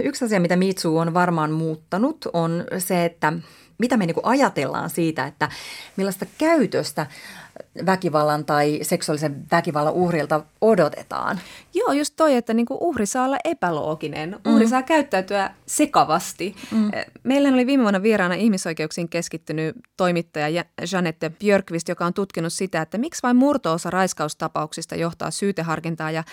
[0.03, 3.33] yksi asia, mitä Mitsu on varmaan muuttanut, on se, että
[3.77, 5.49] mitä me niin ajatellaan siitä, että
[5.97, 7.07] millaista käytöstä
[7.85, 11.39] väkivallan tai seksuaalisen väkivallan uhrilta odotetaan.
[11.73, 14.39] Joo, just toi, että niinku uhri saa olla epälooginen.
[14.47, 14.69] Uhri mm.
[14.69, 16.55] saa käyttäytyä sekavasti.
[16.71, 16.91] Mm.
[17.23, 22.97] Meillä oli viime vuonna vieraana ihmisoikeuksiin keskittynyt toimittaja Janette Björkvist, joka on tutkinut sitä, että
[22.97, 26.11] miksi vain murtoosa raiskaustapauksista johtaa syyteharkintaa.
[26.11, 26.23] Ja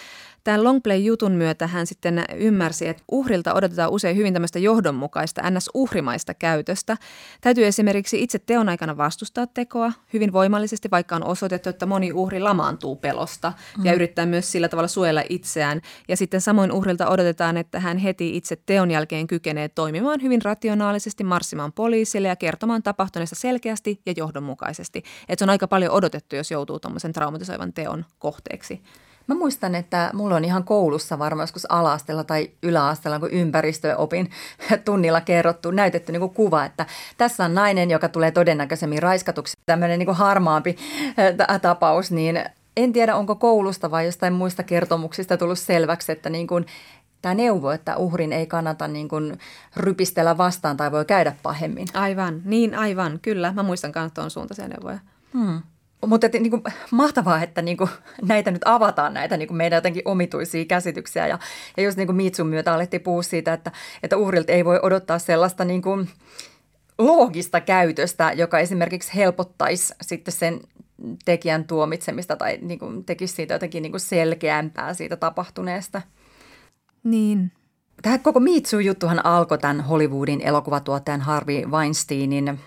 [0.45, 6.97] tämän Longplay-jutun myötä hän sitten ymmärsi, että uhrilta odotetaan usein hyvin tämmöistä johdonmukaista ns-uhrimaista käytöstä.
[7.41, 12.41] Täytyy esimerkiksi itse teon aikana vastustaa tekoa hyvin voimallisesti, vaikka on osoitettu, että moni uhri
[12.41, 13.87] lamaantuu pelosta mm.
[13.87, 15.81] ja yrittää myös sillä tavalla suojella itseään.
[16.09, 21.25] Ja sitten samoin uhrilta odotetaan, että hän heti itse teon jälkeen kykenee toimimaan hyvin rationaalisesti,
[21.25, 25.03] marssimaan poliisille ja kertomaan tapahtuneesta selkeästi ja johdonmukaisesti.
[25.29, 28.83] Että se on aika paljon odotettu, jos joutuu tuommoisen traumatisoivan teon kohteeksi.
[29.31, 34.31] Mä muistan, että mulla on ihan koulussa varmaan joskus ala tai yläasteella, kun ympäristöopin
[34.85, 36.87] tunnilla kerrottu, näytetty niin kuin kuva, että
[37.19, 39.57] tässä on nainen, joka tulee todennäköisemmin raiskatuksi.
[39.67, 40.77] Tämmöinen niin kuin harmaampi
[41.63, 42.45] tapaus, niin
[42.77, 46.67] en tiedä, onko koulusta vai jostain muista kertomuksista tullut selväksi, että niin kuin
[47.23, 49.39] tämä neuvo, että uhrin ei kannata niin kuin
[49.77, 51.87] rypistellä vastaan tai voi käydä pahemmin.
[51.95, 53.53] Aivan, niin aivan, kyllä.
[53.53, 54.99] Mä muistan myös tuon suuntaisia neuvoja.
[55.33, 55.63] Hmm.
[56.07, 57.91] Mutta että, niin kuin, mahtavaa, että niin kuin,
[58.23, 61.27] näitä nyt avataan, näitä niin kuin meidän jotenkin omituisia käsityksiä.
[61.27, 61.39] Ja,
[61.77, 63.73] ja just niin kuin Mitsun myötä alettiin puhua siitä, että,
[64.03, 66.09] että uhrilta ei voi odottaa sellaista niin kuin,
[66.99, 70.61] loogista käytöstä, joka esimerkiksi helpottaisi sitten sen
[71.25, 76.03] tekijän tuomitsemista tai niin kuin, tekisi siitä jotenkin niin kuin selkeämpää siitä tapahtuneesta.
[77.05, 77.53] Niin.
[78.03, 82.61] Tämä koko Mitsu-juttuhan alkoi tämän Hollywoodin elokuvatuottajan Harvey Weinsteinin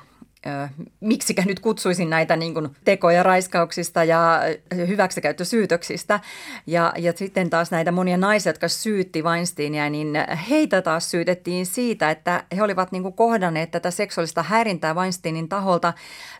[0.99, 4.41] miksikä nyt kutsuisin näitä niin kuin tekoja raiskauksista ja
[4.87, 6.19] hyväksikäyttösyytöksistä.
[6.67, 10.13] Ja, ja sitten taas näitä monia naisia, jotka syytti Weinsteinia, niin
[10.49, 15.93] heitä taas syytettiin siitä, että he olivat niin kuin kohdanneet tätä seksuaalista häirintää Weinsteinin taholta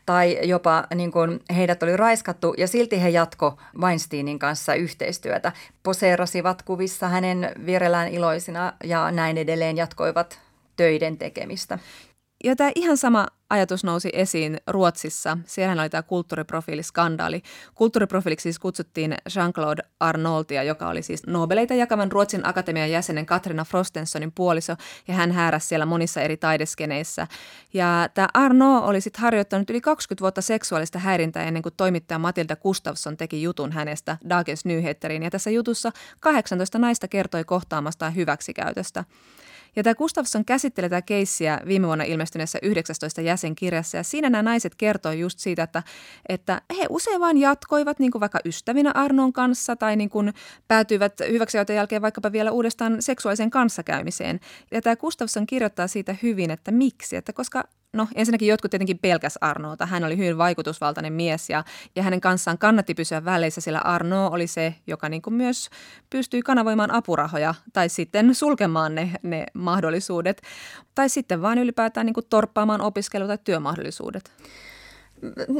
[0.06, 5.51] tai jopa niin kuin heidät oli raiskattu ja silti he jatko Weinsteinin kanssa yhteistyötä.
[5.84, 10.39] Poseerasivat kuvissa hänen vierellään iloisina ja näin edelleen jatkoivat
[10.76, 11.80] töiden tekemistä.
[12.44, 15.38] Ja tämä ihan sama ajatus nousi esiin Ruotsissa.
[15.46, 17.41] Siellähän oli tämä kulttuuriprofiiliskandaali.
[17.76, 24.32] Kulttuuriprofiiliksi siis kutsuttiin Jean-Claude Arnoldia, joka oli siis Nobeleita jakavan Ruotsin akatemian jäsenen Katrina Frostensonin
[24.32, 24.76] puoliso,
[25.08, 27.28] ja hän hääräsi siellä monissa eri taideskeneissä.
[27.74, 32.56] Ja tämä Arno oli sitten harjoittanut yli 20 vuotta seksuaalista häirintää ennen kuin toimittaja Matilda
[32.56, 35.24] Gustafsson teki jutun hänestä Dagens Nyheteriin.
[35.24, 39.04] Ja tässä jutussa 18 naista kertoi kohtaamastaan hyväksikäytöstä.
[39.76, 44.76] Ja tämä Gustafsson käsittelee tätä keissiä viime vuonna ilmestyneessä 19 jäsenkirjassa ja siinä nämä naiset
[44.76, 45.84] kertoi just siitä, että,
[46.30, 50.34] että he usein vain jatkoivat niin kuin vaikka ystävinä Arnon kanssa tai niin kuin
[50.68, 54.40] päätyivät hyväksikäytön jälkeen vaikkapa vielä uudestaan seksuaaliseen kanssakäymiseen.
[54.72, 57.64] Ja tämä Gustafsson kirjoittaa siitä hyvin, että miksi, että koska
[57.94, 59.86] No ensinnäkin jotkut tietenkin pelkäs Arnoota.
[59.86, 61.64] Hän oli hyvin vaikutusvaltainen mies ja,
[61.96, 65.70] ja hänen kanssaan kannatti pysyä väleissä, sillä Arno oli se, joka niin kuin myös
[66.10, 70.41] pystyi kanavoimaan apurahoja tai sitten sulkemaan ne, ne mahdollisuudet.
[70.96, 74.32] Tai sitten vain ylipäätään niin kuin torppaamaan opiskelu- tai työmahdollisuudet.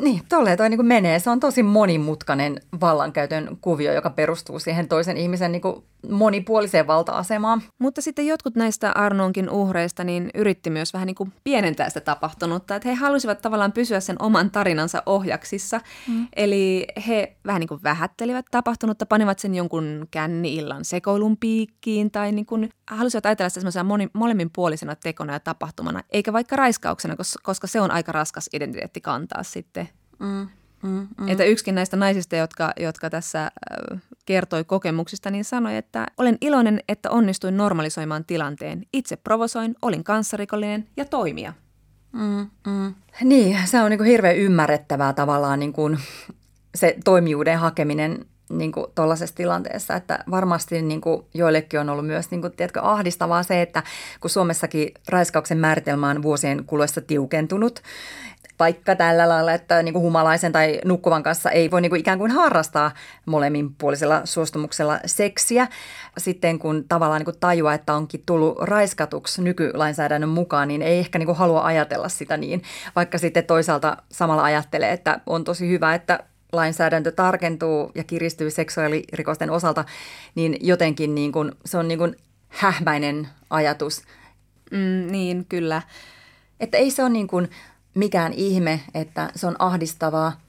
[0.02, 1.20] Niin, tolleen toi niin menee.
[1.20, 7.62] Se on tosi monimutkainen vallankäytön kuvio, joka perustuu siihen toisen ihmisen niin kuin monipuoliseen valta-asemaan.
[7.80, 12.76] Mutta sitten jotkut näistä Arnonkin uhreista niin yritti myös vähän niin kuin pienentää sitä tapahtunutta,
[12.76, 15.82] että he halusivat tavallaan pysyä sen oman tarinansa ohjaksissa.
[16.08, 16.28] Mm.
[16.36, 22.46] Eli he vähän niin kuin vähättelivät tapahtunutta, panivat sen jonkun känni-illan sekoilun piikkiin tai niin
[22.46, 27.82] kuin halusivat ajatella sitä semmoisena moni, molemminpuolisena tekona ja tapahtumana, eikä vaikka raiskauksena, koska se
[27.82, 29.90] on aika raskas identiteetti kantaa sitten.
[30.20, 30.48] Mm.
[30.84, 31.28] Mm, mm.
[31.28, 33.52] Että yksikin näistä naisista, jotka, jotka tässä
[34.26, 38.86] kertoi kokemuksista, niin sanoi, että olen iloinen, että onnistuin normalisoimaan tilanteen.
[38.94, 41.54] Itse provosoin, olin kanssarikollinen ja toimia.
[42.12, 42.96] Mm, mm.
[43.24, 46.00] Niin, se on niin kuin hirveän ymmärrettävää tavallaan niin kuin
[46.76, 52.32] se toimijuuden hakeminen niin kuin tuollaisessa tilanteessa, että varmasti niin kuin joillekin on ollut myös
[52.32, 53.84] niin kuin, tiedätkö, ahdistavaa se, että
[54.20, 57.82] kun Suomessakin raiskauksen määritelmä on vuosien kuluessa tiukentunut,
[58.64, 62.18] vaikka tällä lailla, että niin kuin humalaisen tai nukkuvan kanssa ei voi niin kuin ikään
[62.18, 62.92] kuin harrastaa
[63.26, 65.68] molemminpuolisella suostumuksella seksiä.
[66.18, 71.20] Sitten kun tavallaan niin kuin tajua, että onkin tullut raiskatuksi nykylainsäädännön mukaan, niin ei ehkä
[71.20, 72.64] niin kuin halua ajatella sitä niin.
[72.96, 76.20] Vaikka sitten toisaalta samalla ajattelee, että on tosi hyvä, että
[76.52, 79.86] lainsäädäntö tarkentuu ja kiristyy seksuaalirikosten osalta,
[80.36, 82.16] niin jotenkin niin kuin, se on niin kuin
[82.50, 84.02] hähmäinen ajatus.
[84.72, 85.82] Mm, niin, kyllä.
[86.60, 87.50] Että ei se ole niin kuin
[87.94, 90.42] mikään ihme, että se on ahdistavaa.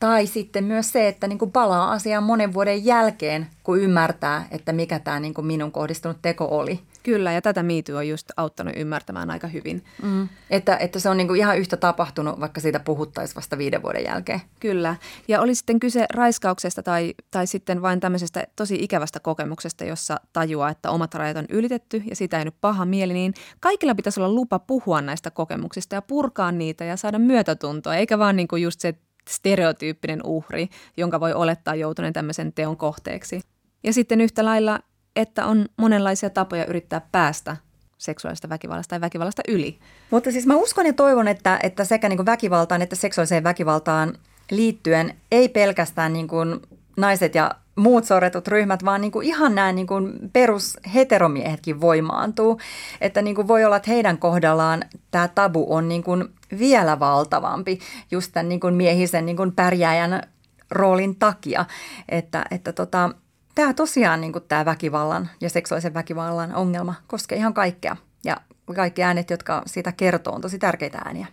[0.00, 4.72] Tai sitten myös se, että niin kuin palaa asiaan monen vuoden jälkeen, kun ymmärtää, että
[4.72, 6.80] mikä tämä niin kuin minun kohdistunut teko oli.
[7.04, 9.84] Kyllä, ja tätä miityä on just auttanut ymmärtämään aika hyvin.
[10.02, 10.28] Mm.
[10.50, 14.04] Että, että se on niin kuin ihan yhtä tapahtunut, vaikka siitä puhuttaisiin vasta viiden vuoden
[14.04, 14.40] jälkeen.
[14.60, 14.96] Kyllä,
[15.28, 20.70] ja oli sitten kyse raiskauksesta tai, tai sitten vain tämmöisestä tosi ikävästä kokemuksesta, jossa tajuaa,
[20.70, 24.34] että omat rajat on ylitetty ja sitä ei nyt paha mieli, niin kaikilla pitäisi olla
[24.34, 28.80] lupa puhua näistä kokemuksista ja purkaa niitä ja saada myötätuntoa, eikä vaan niin kuin just
[28.80, 28.94] se
[29.28, 33.40] stereotyyppinen uhri, jonka voi olettaa joutuneen tämmöisen teon kohteeksi.
[33.84, 34.80] Ja sitten yhtä lailla,
[35.16, 37.56] että on monenlaisia tapoja yrittää päästä
[37.98, 39.78] seksuaalista väkivallasta tai väkivallasta yli.
[40.10, 44.18] Mutta siis mä uskon ja toivon, että, että sekä niin väkivaltaan että seksuaaliseen väkivaltaan
[44.50, 46.60] liittyen ei pelkästään niin kuin
[46.96, 52.60] naiset ja muut sorretut ryhmät, vaan niin kuin ihan nämä niin kuin perusheteromiehetkin voimaantuu.
[53.00, 57.78] Että niin kuin voi olla, että heidän kohdallaan tämä tabu on niin kuin vielä valtavampi
[58.10, 60.22] just tämän niin kuin miehisen niin kuin pärjääjän
[60.70, 61.64] roolin takia.
[62.08, 63.10] Että, että tota,
[63.54, 67.96] tämä tosiaan niin kuin tämä väkivallan ja seksuaalisen väkivallan ongelma koskee ihan kaikkea.
[68.24, 68.36] Ja
[68.74, 71.26] kaikki äänet, jotka siitä kertoo, on tosi tärkeitä ääniä.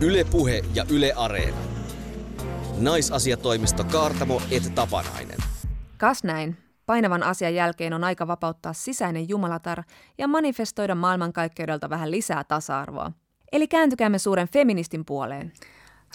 [0.00, 1.56] Yle Puhe ja Yle Areena.
[2.78, 5.38] Naisasiatoimisto Kaartamo et Tapanainen.
[5.98, 6.56] Kas näin.
[6.86, 9.82] Painavan asian jälkeen on aika vapauttaa sisäinen jumalatar
[10.18, 13.12] ja manifestoida maailmankaikkeudelta vähän lisää tasa-arvoa.
[13.52, 15.52] Eli kääntykäämme suuren feministin puoleen.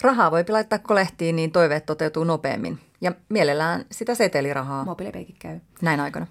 [0.02, 2.78] Rahaa voi laittaa kolehtiin, niin toiveet toteutuu nopeammin.
[3.00, 4.84] Ja mielellään sitä setelirahaa.
[4.84, 5.60] Mobiilipeikin käy.
[5.82, 6.26] Näin aikana.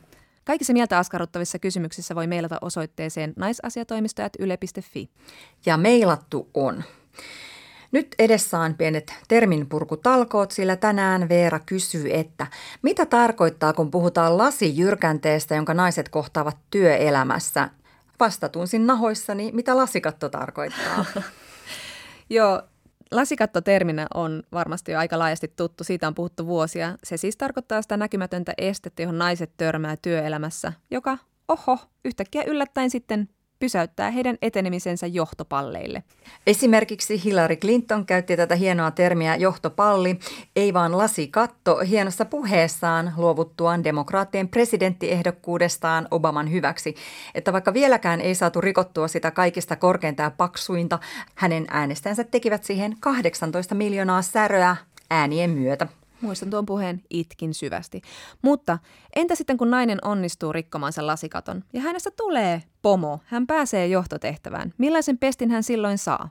[0.45, 5.09] Kaikissa mieltä askarruttavissa kysymyksissä voi mailata osoitteeseen naisasiatoimisto.yle.fi.
[5.65, 6.83] Ja meilattu on.
[7.91, 12.47] Nyt edessä on pienet terminpurkutalkoot, sillä tänään Veera kysyy, että
[12.81, 17.69] mitä tarkoittaa, kun puhutaan lasijyrkänteestä, jonka naiset kohtaavat työelämässä?
[18.19, 21.05] Vasta tunsin nahoissani, mitä lasikatto tarkoittaa.
[22.29, 22.61] Joo,
[23.13, 26.97] Lasikattoterminä on varmasti jo aika laajasti tuttu, siitä on puhuttu vuosia.
[27.03, 33.29] Se siis tarkoittaa sitä näkymätöntä estettä, johon naiset törmää työelämässä, joka, oho, yhtäkkiä yllättäen sitten
[33.63, 36.03] pysäyttää heidän etenemisensä johtopalleille.
[36.47, 40.19] Esimerkiksi Hillary Clinton käytti tätä hienoa termiä johtopalli,
[40.55, 46.95] ei vaan lasikatto hienossa puheessaan luovuttuaan demokraattien presidenttiehdokkuudestaan Obaman hyväksi.
[47.35, 50.99] Että vaikka vieläkään ei saatu rikottua sitä kaikista korkeinta ja paksuinta,
[51.35, 54.75] hänen äänestänsä tekivät siihen 18 miljoonaa säröä
[55.09, 55.87] äänien myötä.
[56.23, 58.01] Muistan tuon puheen, itkin syvästi.
[58.41, 58.79] Mutta
[59.15, 64.73] entä sitten kun nainen onnistuu rikkomansa lasikaton ja hänestä tulee pomo, hän pääsee johtotehtävään.
[64.77, 66.29] Millaisen pestin hän silloin saa?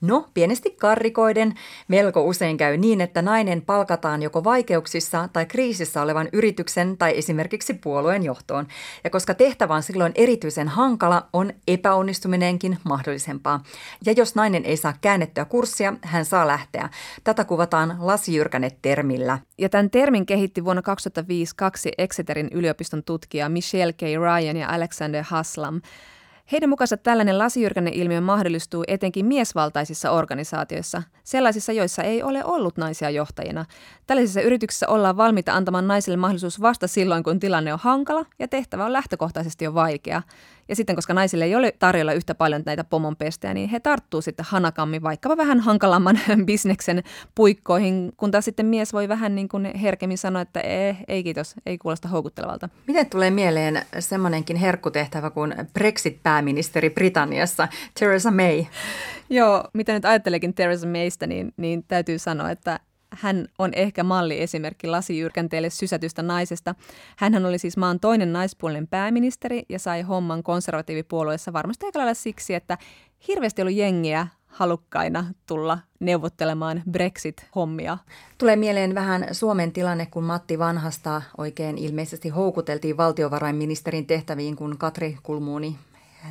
[0.00, 1.54] No, pienesti karrikoiden
[1.88, 7.74] melko usein käy niin, että nainen palkataan joko vaikeuksissa tai kriisissä olevan yrityksen tai esimerkiksi
[7.74, 8.66] puolueen johtoon.
[9.04, 13.62] Ja koska tehtävä on silloin erityisen hankala, on epäonnistuminenkin mahdollisempaa.
[14.06, 16.88] Ja jos nainen ei saa käännettyä kurssia, hän saa lähteä.
[17.24, 19.38] Tätä kuvataan lasijyrkänet-termillä.
[19.58, 24.00] Ja tämän termin kehitti vuonna 2005 kaksi Exeterin yliopiston tutkijaa Michelle K.
[24.00, 25.80] Ryan ja Alexander Haslam.
[26.52, 33.64] Heidän mukaansa tällainen lasijyrkänne-ilmiö mahdollistuu etenkin miesvaltaisissa organisaatioissa, sellaisissa, joissa ei ole ollut naisia johtajina.
[34.06, 38.84] Tällaisissa yrityksissä ollaan valmiita antamaan naisille mahdollisuus vasta silloin, kun tilanne on hankala ja tehtävä
[38.84, 40.22] on lähtökohtaisesti jo vaikea.
[40.68, 44.46] Ja sitten, koska naisille ei ole tarjolla yhtä paljon näitä pomonpestejä, niin he tarttuu sitten
[44.48, 47.02] hanakammin vaikkapa vähän hankalamman bisneksen
[47.34, 51.54] puikkoihin, kun taas sitten mies voi vähän niin kuin herkemmin sanoa, että ei, ei kiitos,
[51.66, 52.68] ei kuulosta houkuttelevalta.
[52.86, 58.64] Miten tulee mieleen semmoinenkin herkkutehtävä kuin Brexit-pääministeri Britanniassa, Theresa May?
[59.30, 62.80] Joo, mitä nyt ajattelekin Theresa Maystä, niin, niin täytyy sanoa, että
[63.20, 66.74] hän on ehkä malliesimerkki lasijyrkänteelle sysätystä naisesta.
[67.16, 72.54] Hänhän oli siis maan toinen naispuolinen pääministeri ja sai homman konservatiivipuolueessa varmasti aika lailla siksi,
[72.54, 72.78] että
[73.28, 77.98] hirveästi ollut jengiä halukkaina tulla neuvottelemaan Brexit-hommia.
[78.38, 85.18] Tulee mieleen vähän Suomen tilanne, kun Matti Vanhasta oikein ilmeisesti houkuteltiin valtiovarainministerin tehtäviin, kun Katri
[85.22, 85.78] Kulmuuni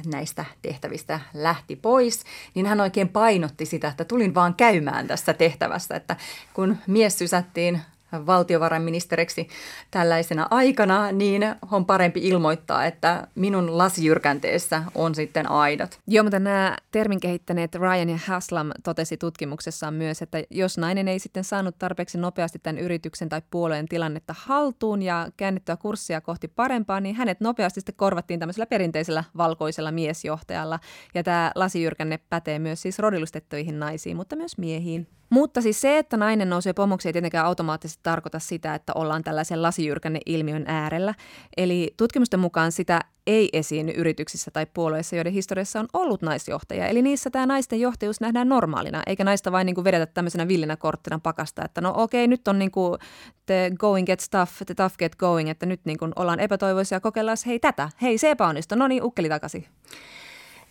[0.05, 2.23] näistä tehtävistä lähti pois,
[2.55, 6.15] niin hän oikein painotti sitä, että tulin vaan käymään tässä tehtävässä, että
[6.53, 7.81] kun mies sysättiin
[8.25, 9.47] valtiovarainministeriksi
[9.91, 15.99] tällaisena aikana, niin on parempi ilmoittaa, että minun lasijyrkänteessä on sitten aidat.
[16.07, 21.19] Joo, mutta nämä termin kehittäneet Ryan ja Haslam totesi tutkimuksessaan myös, että jos nainen ei
[21.19, 26.99] sitten saanut tarpeeksi nopeasti tämän yrityksen tai puolueen tilannetta haltuun ja käännettyä kurssia kohti parempaa,
[26.99, 30.79] niin hänet nopeasti sitten korvattiin tämmöisellä perinteisellä valkoisella miesjohtajalla.
[31.13, 35.07] Ja tämä lasijyrkänne pätee myös siis rodillustettuihin naisiin, mutta myös miehiin.
[35.29, 39.61] Mutta siis se, että nainen nousee pomoksi ei tietenkään automaattisesti tarkoita sitä, että ollaan tällaisen
[39.61, 41.13] lasijyrkänne-ilmiön äärellä.
[41.57, 46.87] Eli tutkimusten mukaan sitä ei esiinny yrityksissä tai puolueissa, joiden historiassa on ollut naisjohtaja.
[46.87, 50.77] Eli niissä tämä naisten johtajuus nähdään normaalina, eikä naista vain niin kuin vedetä tämmöisenä villinä
[50.77, 52.99] korttina pakasta, että no okei, nyt on niin kuin
[53.45, 57.37] the going get stuff, the tough get going, että nyt niin kuin ollaan epätoivoisia, kokeillaan
[57.45, 59.65] hei tätä, hei se epäonnistui, no niin ukkeli takaisin.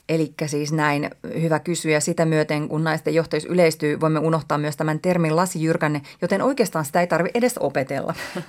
[0.09, 1.11] Eli siis näin
[1.42, 6.42] hyvä kysyä sitä myöten, kun naisten johtajuus yleistyy, voimme unohtaa myös tämän termin lasijyrkänne, joten
[6.42, 8.14] oikeastaan sitä ei tarvitse edes opetella.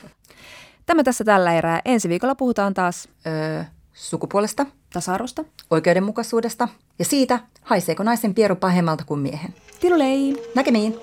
[0.86, 1.82] Tämä tässä tällä erää.
[1.86, 6.68] Ensi viikolla puhutaan taas öö, sukupuolesta, tasa-arvosta, oikeudenmukaisuudesta
[7.00, 9.54] ja siitä, haiseeko naisen pieru pahemmalta kuin miehen.
[9.80, 10.52] Tilulei!
[10.56, 11.00] Näkemiin!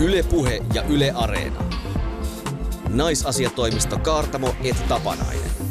[0.00, 1.64] Yle Puhe ja Yle Areena.
[2.88, 5.67] Naisasiatoimisto Kaartamo et Tapanainen.